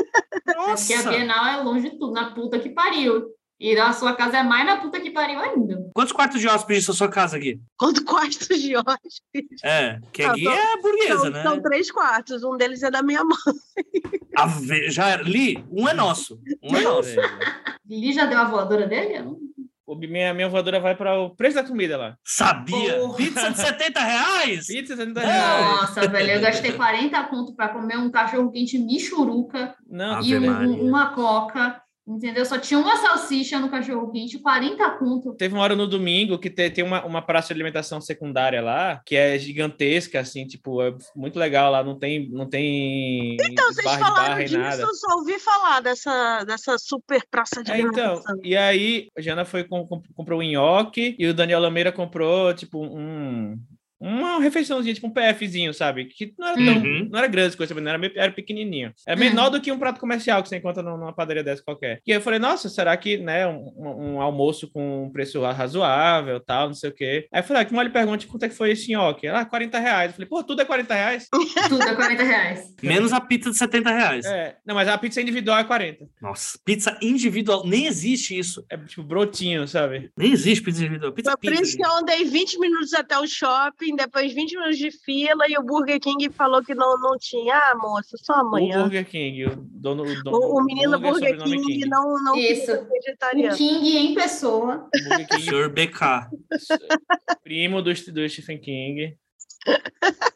[0.45, 1.09] É porque a Nossa.
[1.09, 3.27] Bienal é longe de tudo, na puta que pariu.
[3.59, 5.89] E a sua casa é mais na puta que pariu ainda.
[5.95, 7.61] Quantos quartos de hóspedes na sua casa, Gui?
[7.77, 9.63] Quanto quartos de hóspedes?
[9.63, 11.43] É, que a Não, Gui são- é burguesa, São, né?
[11.43, 13.37] são três quartos, um deles é da minha mãe.
[14.35, 15.15] A ve- Já.
[15.17, 16.39] Li, um é nosso.
[16.61, 17.15] Um é nosso.
[17.87, 19.17] Lili já deu a voadora dele?
[19.17, 19.39] Eu não-
[19.85, 22.15] O, minha, minha voadora vai para o preço da comida lá.
[22.23, 22.95] Sabia?
[22.99, 23.17] Porra.
[23.17, 24.67] Pizza de 70 reais?
[24.67, 25.65] Pizza 70 reais.
[25.65, 30.87] Nossa, velho, eu gastei 40 conto pra comer um cachorro quente michuruca Não, e um-
[30.87, 32.45] uma coca, entendeu?
[32.45, 35.33] Só tinha uma salsicha no cachorro quente, 40 conto.
[35.35, 39.01] Teve uma hora no domingo que te- tem uma, uma praça de alimentação secundária lá,
[39.05, 43.85] que é gigantesca, assim, tipo, é muito legal lá, não tem, não tem Então, vocês
[43.85, 44.81] barra de barra falaram disso, nada.
[44.83, 48.39] eu só ouvi falar dessa, dessa super praça de É, então, alimentação.
[48.43, 52.53] e aí, a Jana foi, com- com- comprou um nhoque e o Daniel Lameira comprou,
[52.53, 53.57] tipo, um,
[54.03, 56.05] uma refeiçãozinha, tipo um PFzinho, sabe?
[56.05, 57.09] Que não era, tão, Uhum.
[57.11, 58.91] não era grande coisa, não era, meio- era pequenininho.
[59.07, 62.01] É menor do que um prato comercial que você encontra num- numa padaria dessa qualquer.
[62.05, 66.39] E aí eu falei, nossa, será que, né, um, um- almoço com um preço razoável,
[66.39, 67.27] tal, não sei o quê.
[67.31, 69.25] Aí eu falei, ah, que mal lhe pergunte quanto é que foi esse nhoque.
[69.27, 70.09] Ela, ah, 40 reais.
[70.11, 71.27] Eu falei, pô, tudo é 40 reais?
[71.69, 72.73] Tudo é 40 reais.
[72.81, 74.25] Menos a pizza de 70 reais.
[74.25, 76.05] É, não, mas a pizza individual é 40.
[76.21, 77.65] Nossa, pizza individual.
[77.65, 78.65] Nem existe isso.
[78.69, 80.11] É tipo brotinho, sabe?
[80.17, 81.11] Nem existe pizza individual.
[81.13, 81.63] Pizza Foi por pizza.
[81.63, 85.57] isso que eu andei 20 minutos até o shopping, depois 20 minutos de fila e
[85.57, 87.55] o Burger King falou que não, não tinha.
[87.55, 88.81] Ah, moça, só O amanhã.
[88.81, 92.65] Burger King, o dono, o dono O, o menino Burger, sobrenome King, não, não Isso.
[92.65, 93.55] ser O vegetariano.
[93.57, 94.89] King em pessoa.
[95.07, 96.29] Burger King, Senhor BK.
[97.43, 99.17] primo do, do Stephen King.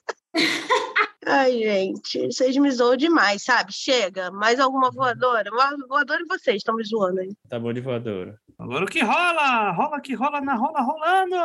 [1.30, 3.74] Ai, gente, vocês me zoam demais, sabe?
[3.74, 5.52] Chega, mais alguma voadora?
[5.52, 7.36] Uma voadora e vocês estão me zoando aí.
[7.50, 8.40] Tá bom de voadora.
[8.58, 9.72] Agora o que rola?
[9.72, 11.36] Rola que rola na rola rolando.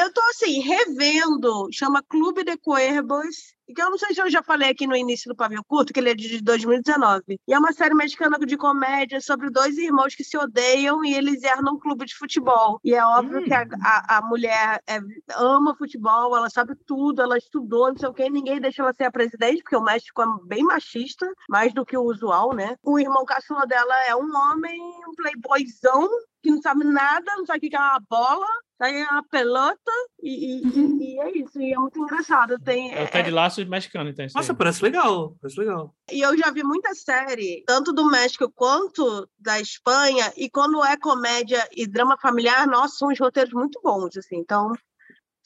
[0.00, 3.34] Eu tô assim, revendo, chama Clube de Cuervos,
[3.74, 5.98] que eu não sei se eu já falei aqui no início do Pavio Curto, que
[5.98, 7.38] ele é de 2019.
[7.46, 11.42] E é uma série mexicana de comédia sobre dois irmãos que se odeiam e eles
[11.42, 12.78] herdam um clube de futebol.
[12.84, 13.44] E é óbvio Hum.
[13.44, 15.00] que a, a, a mulher é-
[15.36, 19.04] ama futebol, ela sabe tudo, ela estudou, não sei o quê, ninguém deixa ela ser
[19.04, 22.76] a presidente, porque o México é bem machista, mais do que o usual, né?
[22.84, 26.08] O irmão caçula dela é um homem, um playboyzão,
[26.42, 28.46] que não sabe nada, não sabe o que é uma bola,
[28.78, 30.98] sabe é uma pelota, e, e- Uhum.
[31.00, 32.58] e é isso, e é muito engraçado.
[32.60, 34.24] Tem, É o Ted Laço mexicano, então.
[34.34, 35.34] Nossa, parece legal.
[35.40, 35.94] Parece legal.
[36.10, 40.96] E eu já vi muita série, tanto do México quanto da Espanha, e quando é
[40.96, 44.36] comédia e drama familiar, nossa, são uns roteiros muito bons, assim.
[44.36, 44.72] Então,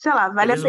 [0.03, 0.67] sei lá, vale Eles a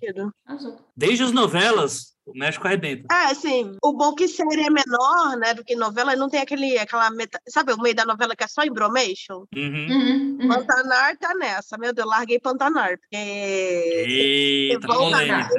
[0.00, 0.34] pena.
[0.48, 0.54] é.
[0.96, 3.06] Desde as novelas, o México arrebenta.
[3.14, 6.76] É, assim, o bom que série é menor, né, do que novela, não tem aquele,
[6.76, 7.40] aquela meta...
[7.48, 9.44] Sabe o meio da novela que é só embromation?
[9.54, 9.86] Uhum.
[9.88, 10.48] Uhum, uhum.
[10.48, 11.78] Pantanar tá nessa.
[11.78, 13.16] Meu Deus, larguei Pantanar, porque...
[13.16, 15.18] Eita, Volta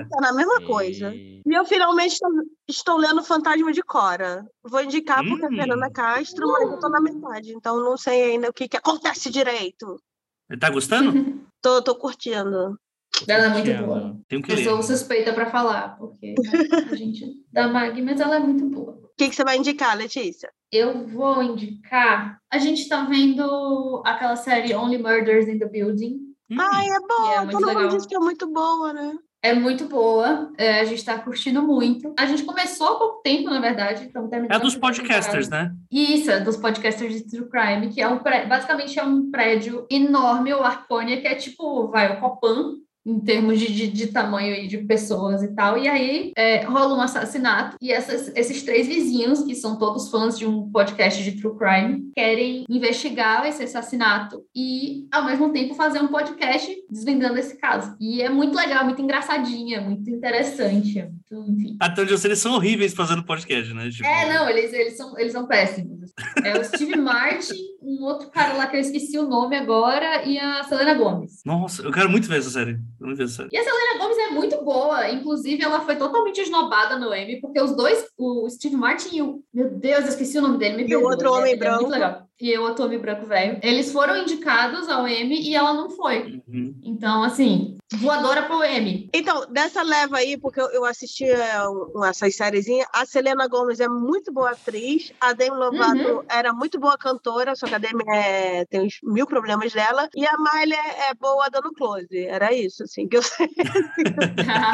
[0.09, 1.13] tá na mesma coisa.
[1.15, 2.29] E- eu finalmente estou,
[2.67, 4.45] estou lendo Fantasma de Cora.
[4.61, 5.55] Vou indicar porque é Hum.
[5.55, 9.29] Fernanda Castro, mas eu tô na metade, então não sei ainda o que, que acontece
[9.29, 9.97] direito.
[10.59, 11.41] Tá gostando?
[11.61, 12.77] Tô, tô curtindo.
[13.27, 14.17] Ela é muito Ela- boa.
[14.27, 14.63] Tenho que Eu ler.
[14.63, 18.93] sou suspeita pra falar, porque né, a gente da Mag, mas ela é muito boa.
[18.93, 20.49] O que, que você vai indicar, Letícia?
[20.71, 22.37] Eu vou indicar.
[22.51, 26.17] A gente tá vendo aquela série Only Murders in the Building.
[26.51, 27.33] Hum, Ai, é boa.
[27.33, 27.95] é muito Todo mundo legal.
[27.97, 29.13] diz que é muito boa, né?
[29.41, 30.51] É muito boa.
[30.57, 32.13] é, a gente tá curtindo muito.
[32.17, 34.03] A gente começou há pouco tempo, na verdade.
[34.05, 35.71] Então é dos podcasters, né?
[35.91, 39.85] Isso, é dos podcasters de True Crime, que é um pré- basicamente é um prédio
[39.89, 42.73] enorme, o Arconia, que é tipo, vai, o Copan,
[43.05, 45.77] em termos de, de, de tamanho e de pessoas e tal.
[45.77, 50.37] E aí é, rola um assassinato, e essas- esses três vizinhos, que são todos fãs
[50.37, 55.99] de um podcast de True Crime, querem investigar esse assassinato e, ao mesmo tempo, fazer
[55.99, 57.95] um podcast desvendando esse caso.
[57.99, 61.77] E é muito legal, muito engraçadinha, muito interessante, é muito, enfim.
[61.79, 63.89] Até onde eu sei, eles são horríveis fazendo podcast, né?
[63.89, 66.11] Tipo, É, não, eles, eles, são, eles são péssimos.
[66.43, 67.55] É o Steve Martin,
[67.85, 71.41] um outro cara lá que eu esqueci o nome agora, e a Selena Gomez.
[71.45, 72.79] Nossa, eu quero muito ver essa série.
[72.99, 73.49] Eu não ver essa série.
[73.51, 75.09] E a Selena Gomez é muito boa.
[75.09, 79.43] Inclusive, ela foi totalmente esnobada no Emmy, porque os dois, o Steve Martin e o.
[79.53, 80.83] Meu Deus, eu esqueci o nome dele.
[80.83, 81.89] Me E o outro é- homem é muito branco.
[81.89, 82.27] legal.
[82.39, 83.59] E o outro homem branco velho.
[83.63, 86.41] Eles foram indicados ao Emmy e ela não foi.
[86.47, 86.75] Uhum.
[86.83, 89.09] Então, assim, voadora pro Emmy.
[89.13, 93.79] Então, dessa leva aí, porque eu, eu assisti é, um- essas sériezinhas, a Selena Gomez
[93.79, 96.23] é muito boa atriz, a Demi Lovato Uhum.
[96.29, 100.25] era muito boa cantora, só que a Demi é, tem uns mil problemas dela, e
[100.27, 102.17] a Miley é, é boa dando close.
[102.27, 103.49] Era isso, assim, que eu sei.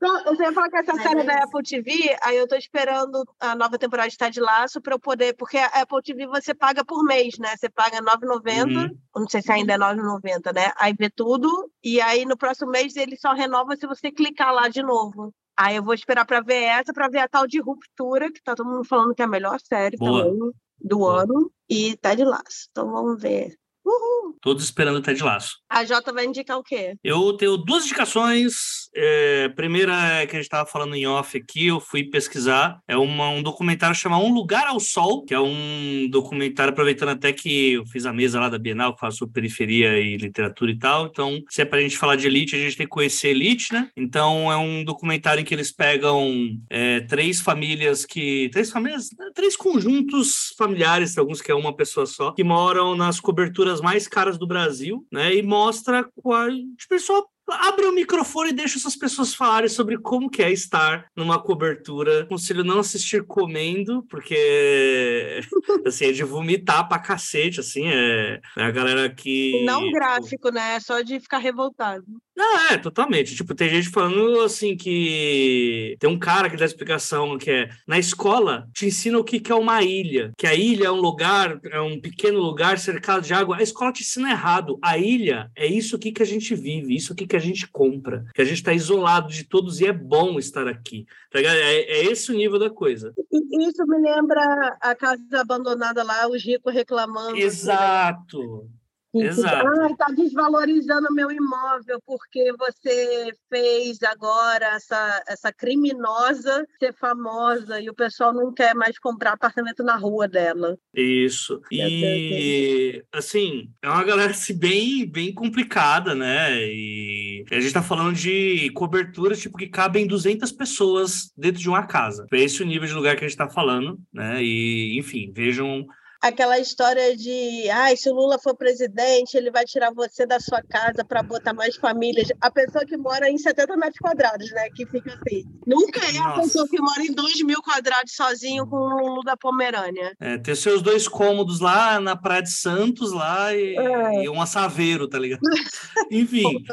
[0.00, 1.42] Não, eu ia falar que essa Mas série é da isso.
[1.44, 5.34] Apple TV, aí eu tô esperando a nova temporada de Ted Laço para eu poder,
[5.34, 7.54] porque a Apple TV você paga por mês, né?
[7.56, 8.98] Você paga R$ 9,90, Uhum.
[9.16, 10.72] não sei se ainda é 9,90, né?
[10.76, 14.68] Aí vê tudo, e aí no próximo mês ele só renova se você clicar lá
[14.68, 15.32] de novo.
[15.58, 18.54] Aí eu vou esperar para ver essa, para ver a tal de Ruptura, que tá
[18.54, 20.24] todo mundo falando que é a melhor série Boa.
[20.24, 21.22] também do Boa.
[21.22, 22.68] ano, e Ted Laço.
[22.70, 23.54] Então vamos ver.
[23.84, 24.36] Uhul.
[24.42, 25.56] Todos esperando o Ted Laço.
[25.68, 26.94] A Jota vai indicar o quê?
[27.02, 28.87] Eu tenho duas indicações.
[29.00, 32.80] É, primeira é que a gente estava falando em off aqui, eu fui pesquisar.
[32.88, 37.32] É uma- um documentário chamado Um Lugar ao Sol, que é um documentário, aproveitando até
[37.32, 41.06] que eu fiz a mesa lá da Bienal, que fala periferia e literatura e tal.
[41.06, 43.88] Então, se é pra gente falar de elite, a gente tem que conhecer elite, né?
[43.96, 48.48] Então, é um documentário em que eles pegam é, três famílias que.
[48.52, 49.10] Três famílias?
[49.16, 49.30] né?
[49.32, 54.36] Três conjuntos familiares, alguns que é uma pessoa só, que moram nas coberturas mais caras
[54.38, 55.34] do Brasil, né?
[55.36, 56.48] E mostra qual.
[56.76, 60.50] Tipo, ele só abre o microfone e deixa essas pessoas falarem sobre como que é
[60.50, 62.26] estar numa cobertura.
[62.26, 65.40] Conselho não assistir comendo, porque
[65.86, 69.64] assim, é de vomitar pra cacete, assim, é, é a galera que.
[69.64, 70.76] Não tipo, gráfico, né?
[70.76, 72.04] É só de ficar revoltado.
[72.38, 73.34] Não, é, totalmente.
[73.34, 75.96] Tipo, tem gente falando assim que.
[75.98, 79.50] Tem um cara que dá explicação que é na escola te ensina o que que
[79.50, 80.32] é uma ilha.
[80.38, 83.56] Que a ilha é um lugar, é um pequeno lugar cercado de água.
[83.56, 84.78] A escola te ensina errado.
[84.80, 88.24] A ilha é isso aqui que a gente vive, isso aqui que a gente compra.
[88.32, 91.06] Que a gente tá isolado de todos e é bom estar aqui.
[91.32, 91.40] Tá?
[91.40, 93.12] É, é esse o nível da coisa.
[93.32, 97.36] Isso me lembra a casa abandonada lá, os ricos reclamando.
[97.66, 98.77] né?
[99.14, 99.66] Exato.
[99.66, 107.88] Ah, está desvalorizando meu imóvel porque você fez agora essa, essa criminosa ser famosa e
[107.88, 110.76] o pessoal não quer mais comprar apartamento na rua dela.
[110.94, 111.60] Isso.
[111.70, 116.66] E assim, é uma galera assim, bem, bem complicada, né?
[116.66, 121.86] E a gente tá falando de coberturas tipo que cabem 200 pessoas dentro de uma
[121.86, 122.26] casa.
[122.32, 124.42] É esse o nível de lugar que a gente tá falando, né?
[124.42, 125.86] E enfim, vejam
[126.20, 130.62] aquela história de ai, se o Lula for presidente, ele vai tirar você da sua
[130.62, 132.28] casa para botar mais famílias.
[132.40, 134.68] A pessoa que mora em 70 metros quadrados, né?
[134.74, 135.44] Que fica assim.
[135.66, 136.42] Nunca é a Nossa.
[136.42, 140.12] pessoa que mora em 2 mil quadrados sozinho com o Lulu da Pomerânia.
[140.20, 144.24] É, ter seus dois cômodos lá na Praia de Santos lá e, É.
[144.24, 145.40] e um assaveiro, tá ligado?
[146.10, 146.64] Enfim.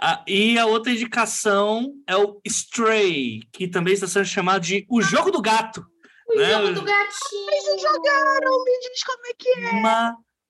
[0.00, 5.00] a- e a outra indicação é o Stray, que também está sendo chamado de O
[5.00, 5.84] Jogo do Gato.
[6.28, 6.50] O Né?
[6.50, 7.50] jogo do gatinho.
[7.50, 9.72] Eles jogaram, me diz como é que é.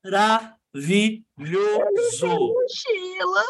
[0.05, 1.25] Maravilhoso.
[2.27, 3.45] Mochila.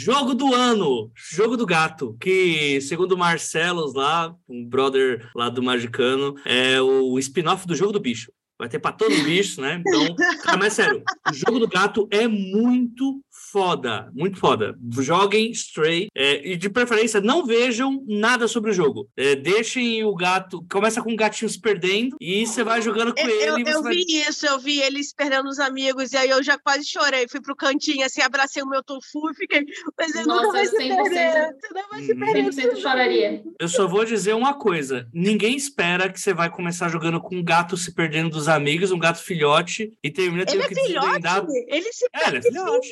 [0.00, 5.62] Jogo do ano, jogo do gato, que segundo o Marcelos lá, um brother lá do
[5.62, 8.32] Magicano, é o spin-off do jogo do bicho.
[8.56, 9.82] Vai ter pra todos os bichos, né?
[9.84, 13.20] Então, cara, mas sério, o jogo do gato é muito
[13.64, 14.74] foda, muito foda.
[15.00, 19.08] Joguem Stray é, e de preferência não vejam nada sobre o jogo.
[19.16, 23.20] É, deixem o gato, começa com o gatinho se perdendo e você vai jogando com
[23.20, 23.62] Eu, ele.
[23.70, 26.58] eu, eu vai- vi isso, eu vi eles perdendo os amigos, e aí eu já
[26.58, 27.28] quase chorei.
[27.30, 29.64] Fui pro cantinho, assim, abracei o meu tofu e fiquei.
[29.96, 30.96] Mas ele nunca Nossa, vai se 100%.
[30.96, 31.54] perder.
[31.60, 32.18] Você não vai se Uhum.
[32.18, 32.52] perder.
[32.52, 33.42] 100% choraria.
[33.60, 37.44] Eu só vou dizer uma coisa: ninguém espera que você vai começar jogando com um
[37.44, 41.06] gato se perdendo dos amigos, um gato filhote, e termina Ele tendo é que filhote?
[41.06, 41.46] desvendar.
[41.68, 42.88] Ele se É, ele é perde filhote.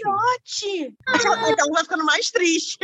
[0.53, 0.97] Filhote.
[1.51, 2.79] Então vai ficando mais triste.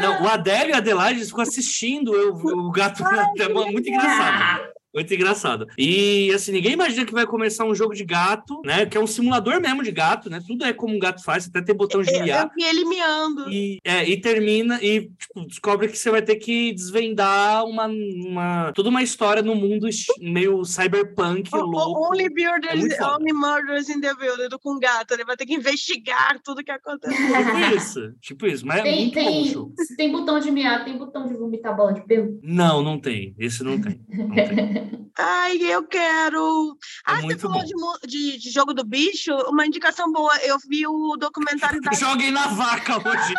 [0.00, 3.02] Não, o Adélio e a Adelaide ficam assistindo eu, o gato.
[3.38, 4.77] é muito engraçado.
[4.94, 5.66] Muito engraçado.
[5.76, 8.86] E assim, ninguém imagina que vai começar um jogo de gato, né?
[8.86, 10.40] Que é um simulador mesmo de gato, né?
[10.46, 12.44] Tudo é como um gato faz, até tem botão de Eu, miar.
[12.44, 13.50] eu vi ele miando.
[13.52, 18.72] E, é, e termina e tipo, descobre que você vai ter que desvendar uma, uma
[18.74, 19.86] toda uma história no mundo
[20.20, 22.08] meio cyberpunk O- louco.
[22.10, 23.16] Only, É builders, foda.
[23.16, 25.12] only murders in the building, com gato.
[25.12, 27.16] Ele vai ter que investigar tudo que aconteceu.
[27.18, 30.50] Tipo isso, tipo isso, mas é Tem, muito bom o tem, se tem botão de
[30.50, 32.40] miar, tem botão de vomitar bola de pelo.
[32.42, 33.34] Não, não tem.
[33.38, 34.00] Esse não tem.
[34.08, 34.77] Não tem.
[35.16, 36.76] Ai, eu quero.
[37.06, 37.74] É ah, você falou de,
[38.06, 39.32] de, de jogo do bicho?
[39.48, 40.36] Uma indicação boa.
[40.38, 41.90] Eu vi o documentário da.
[41.98, 43.34] Joguem na vaca hoje.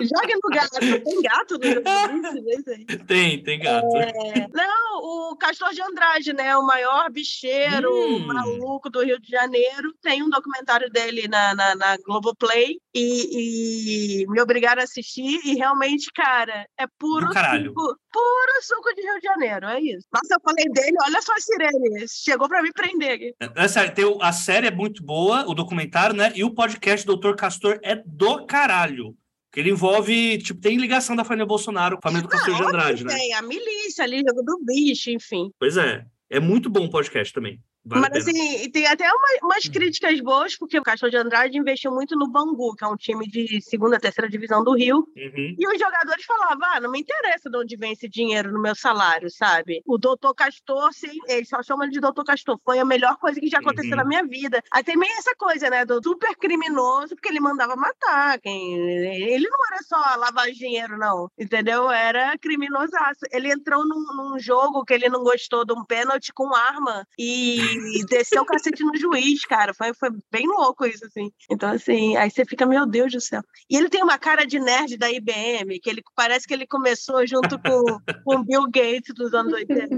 [0.00, 0.78] Joga no gato.
[1.04, 2.96] Tem gato no.
[3.06, 3.86] Tem, tem gato.
[3.96, 4.98] É, Não,
[5.30, 6.56] o Castor de Andrade, né?
[6.56, 8.26] O maior bicheiro Hum.
[8.26, 9.92] maluco do Rio de Janeiro.
[10.02, 15.40] Tem um documentário dele na, na, na Globoplay e, e me obrigaram a assistir.
[15.44, 17.96] E realmente, cara, é puro suco.
[18.12, 20.06] Puro suco de Rio de Janeiro, é isso.
[20.12, 22.06] Nossa, eu falei dele, olha só a sirene.
[22.08, 23.34] Chegou pra me prender aqui.
[23.54, 26.32] É sério, tem a série é muito boa, o documentário, né?
[26.34, 29.14] E o podcast Doutor Castor é do caralho.
[29.56, 32.62] Que ele envolve, tipo, tem ligação da família Bolsonaro com a família do Castor de
[32.62, 33.14] óbvio Andrade, né?
[33.14, 35.50] Tem a milícia ali, jogo do bicho, enfim.
[35.58, 36.04] Pois é.
[36.28, 37.58] É muito bom o podcast também.
[37.86, 41.56] Vale Mas assim, e tem até uma- umas críticas boas, porque o Castor de Andrade
[41.56, 45.06] investiu muito no Bangu, que é um time de segunda, terceira divisão do Rio.
[45.16, 45.56] Uhum.
[45.58, 48.74] E os jogadores falavam: ah, não me interessa de onde vem esse dinheiro no meu
[48.74, 49.82] salário, sabe?
[49.86, 53.38] O doutor Castor, sim, eles só chamam ele de doutor Castor, foi a melhor coisa
[53.40, 53.96] que já aconteceu Uhum.
[53.98, 54.60] na minha vida.
[54.72, 58.40] Aí tem meio essa coisa, né, do super criminoso, porque ele mandava matar.
[58.40, 58.74] Quem...
[58.76, 61.88] Ele não era só lavar dinheiro, não, entendeu?
[61.90, 63.20] Era criminosaço.
[63.30, 67.75] Ele entrou num, num jogo que ele não gostou de um pênalti com arma e
[68.08, 69.72] desceu o cacete no juiz, cara.
[69.74, 71.30] Foi, foi bem louco isso, assim.
[71.50, 73.42] Então, assim, aí você fica, meu Deus do céu.
[73.70, 77.26] E ele tem uma cara de nerd da IBM, que ele parece que ele começou
[77.26, 79.88] junto com com o Bill Gates dos anos 80.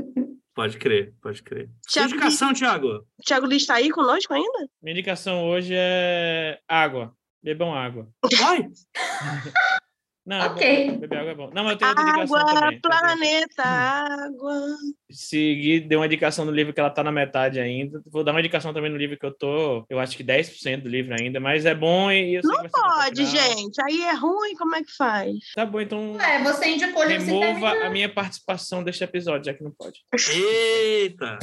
[0.55, 1.71] Pode crer, pode crer.
[1.89, 3.07] Thiago indicação, Thiago?
[3.25, 4.69] Thiago Lee está aí conosco ainda?
[4.83, 7.15] Minha indicação hoje é água.
[7.43, 8.09] Bebam água.
[8.39, 8.69] Vai!
[10.29, 10.91] Não, é Ok.
[10.99, 11.51] Beber água é bom.
[11.55, 12.77] Não, mas eu tenho outra indicação Água, também.
[12.77, 14.77] Eu tenho- planeta, água.
[15.11, 18.03] Segui, deu uma indicação no livro que ela tá na metade ainda.
[18.07, 20.89] Vou dar uma indicação também no livro que eu tô, eu acho que 10% do
[20.91, 23.81] livro ainda, mas é bom e pra Pode, gente.
[23.83, 25.35] Aí é ruim, como é que faz?
[25.55, 29.55] Tá bom, então É, você indicou, já você remova a minha participação deste episódio, já
[29.55, 30.01] que não pode.
[30.31, 31.39] Eita!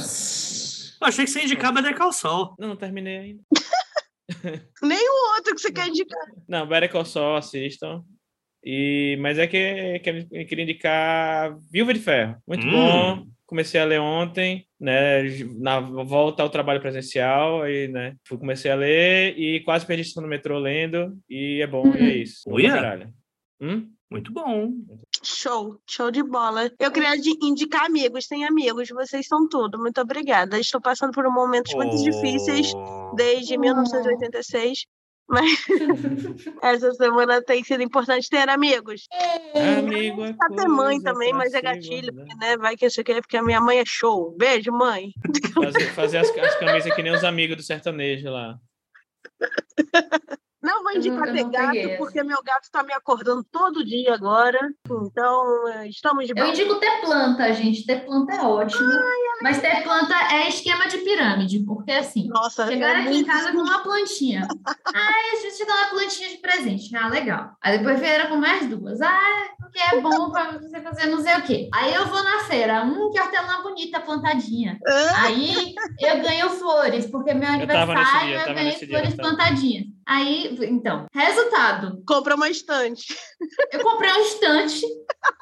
[1.00, 2.54] Eu achei que você ia indicar Better Call Saul.
[2.56, 3.42] Não, não terminei ainda.
[4.80, 6.24] Nem o outro que você quer indicar.
[6.48, 8.02] Não, Better Call Saul, assistam.
[8.68, 12.36] E, mas é que, que eu queria indicar Viúva de Ferro.
[12.46, 12.70] Muito Hum.
[12.72, 13.26] bom.
[13.46, 15.22] Comecei a ler ontem, né?
[15.60, 18.16] Na volta ao trabalho presencial, aí, né?
[18.26, 21.16] Fui, comecei a ler e quase perdi isso no metrô lendo.
[21.30, 22.42] E é bom, e é isso.
[22.50, 22.74] Bom pra Olha.
[22.74, 23.14] caralho.
[23.60, 23.88] Hum?
[24.10, 24.72] Muito bom.
[25.22, 26.70] Show, show de bola.
[26.78, 29.78] Eu queria indicar amigos, tem amigos, vocês são tudo.
[29.78, 30.58] Muito obrigada.
[30.58, 33.14] Estou passando por momentos muito difíceis Oh.
[33.16, 33.60] desde Oh.
[33.60, 34.86] 1986.
[35.28, 35.50] Mas
[36.62, 39.08] essa semana tem sido importante ter amigos.
[39.78, 42.56] Amigo é Pra ter mãe coisa também, mas é gatilho, porque, né?
[42.56, 44.34] Vai que isso aqui é porque a minha mãe é show.
[44.36, 45.12] Beijo, mãe.
[45.52, 48.58] Fazer, fazer as, as camisas que nem os amigos do sertanejo lá.
[50.66, 53.84] Não vou Eu não- indicar eu ter gato, porque meu gato está me acordando todo
[53.84, 54.58] dia agora.
[54.90, 57.86] Então, eh, estamos de Eu indico ter planta, gente.
[57.86, 58.88] Ter planta é ótimo.
[59.42, 63.52] Mas ter planta é esquema de pirâmide, porque assim, Nossa, chegaram é aqui em casa
[63.52, 64.46] com uma plantinha.
[64.94, 66.96] Ai, a gente dá uma plantinha de presente.
[66.96, 67.50] Ah, legal.
[67.62, 69.00] Aí depois vieram com mais duas.
[69.00, 71.68] Ah, porque é bom pra você fazer não sei o quê.
[71.74, 72.82] Aí eu vou na feira.
[72.82, 74.78] Hum, que hortelã bonita, plantadinha.
[74.86, 75.10] Hã?
[75.26, 78.72] Aí eu ganho flores, porque meu Eu tava nesse aniversário dia, eu, eu tava ganhei
[78.72, 79.28] nesse dia, flores eu tava.
[79.36, 79.95] plantadinhas.
[80.06, 82.00] Aí, então, resultado.
[82.06, 83.16] Compra uma estante.
[83.72, 84.80] Eu comprei um estante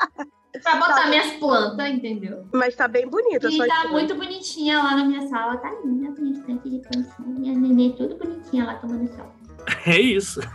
[0.62, 1.06] pra botar Tá.
[1.08, 2.46] minhas plantas, entendeu?
[2.52, 3.50] Mas tá bem bonita.
[3.50, 3.92] E tá estante.
[3.92, 5.56] muito bonitinha lá na minha sala.
[5.58, 7.52] Tá linda, minha estante de plantinha.
[7.58, 9.32] Neném tudo bonitinha lá tomando sol.
[9.86, 10.40] É isso.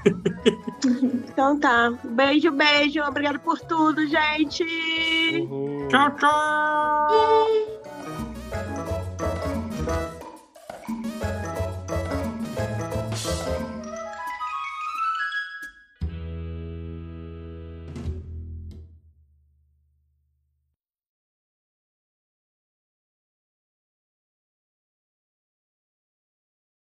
[1.32, 1.91] Então tá.
[2.03, 3.01] Beijo, beijo.
[3.03, 4.64] Obrigado por tudo, gente.
[5.49, 5.88] Uhul.
[5.89, 7.10] Tchau, tchau.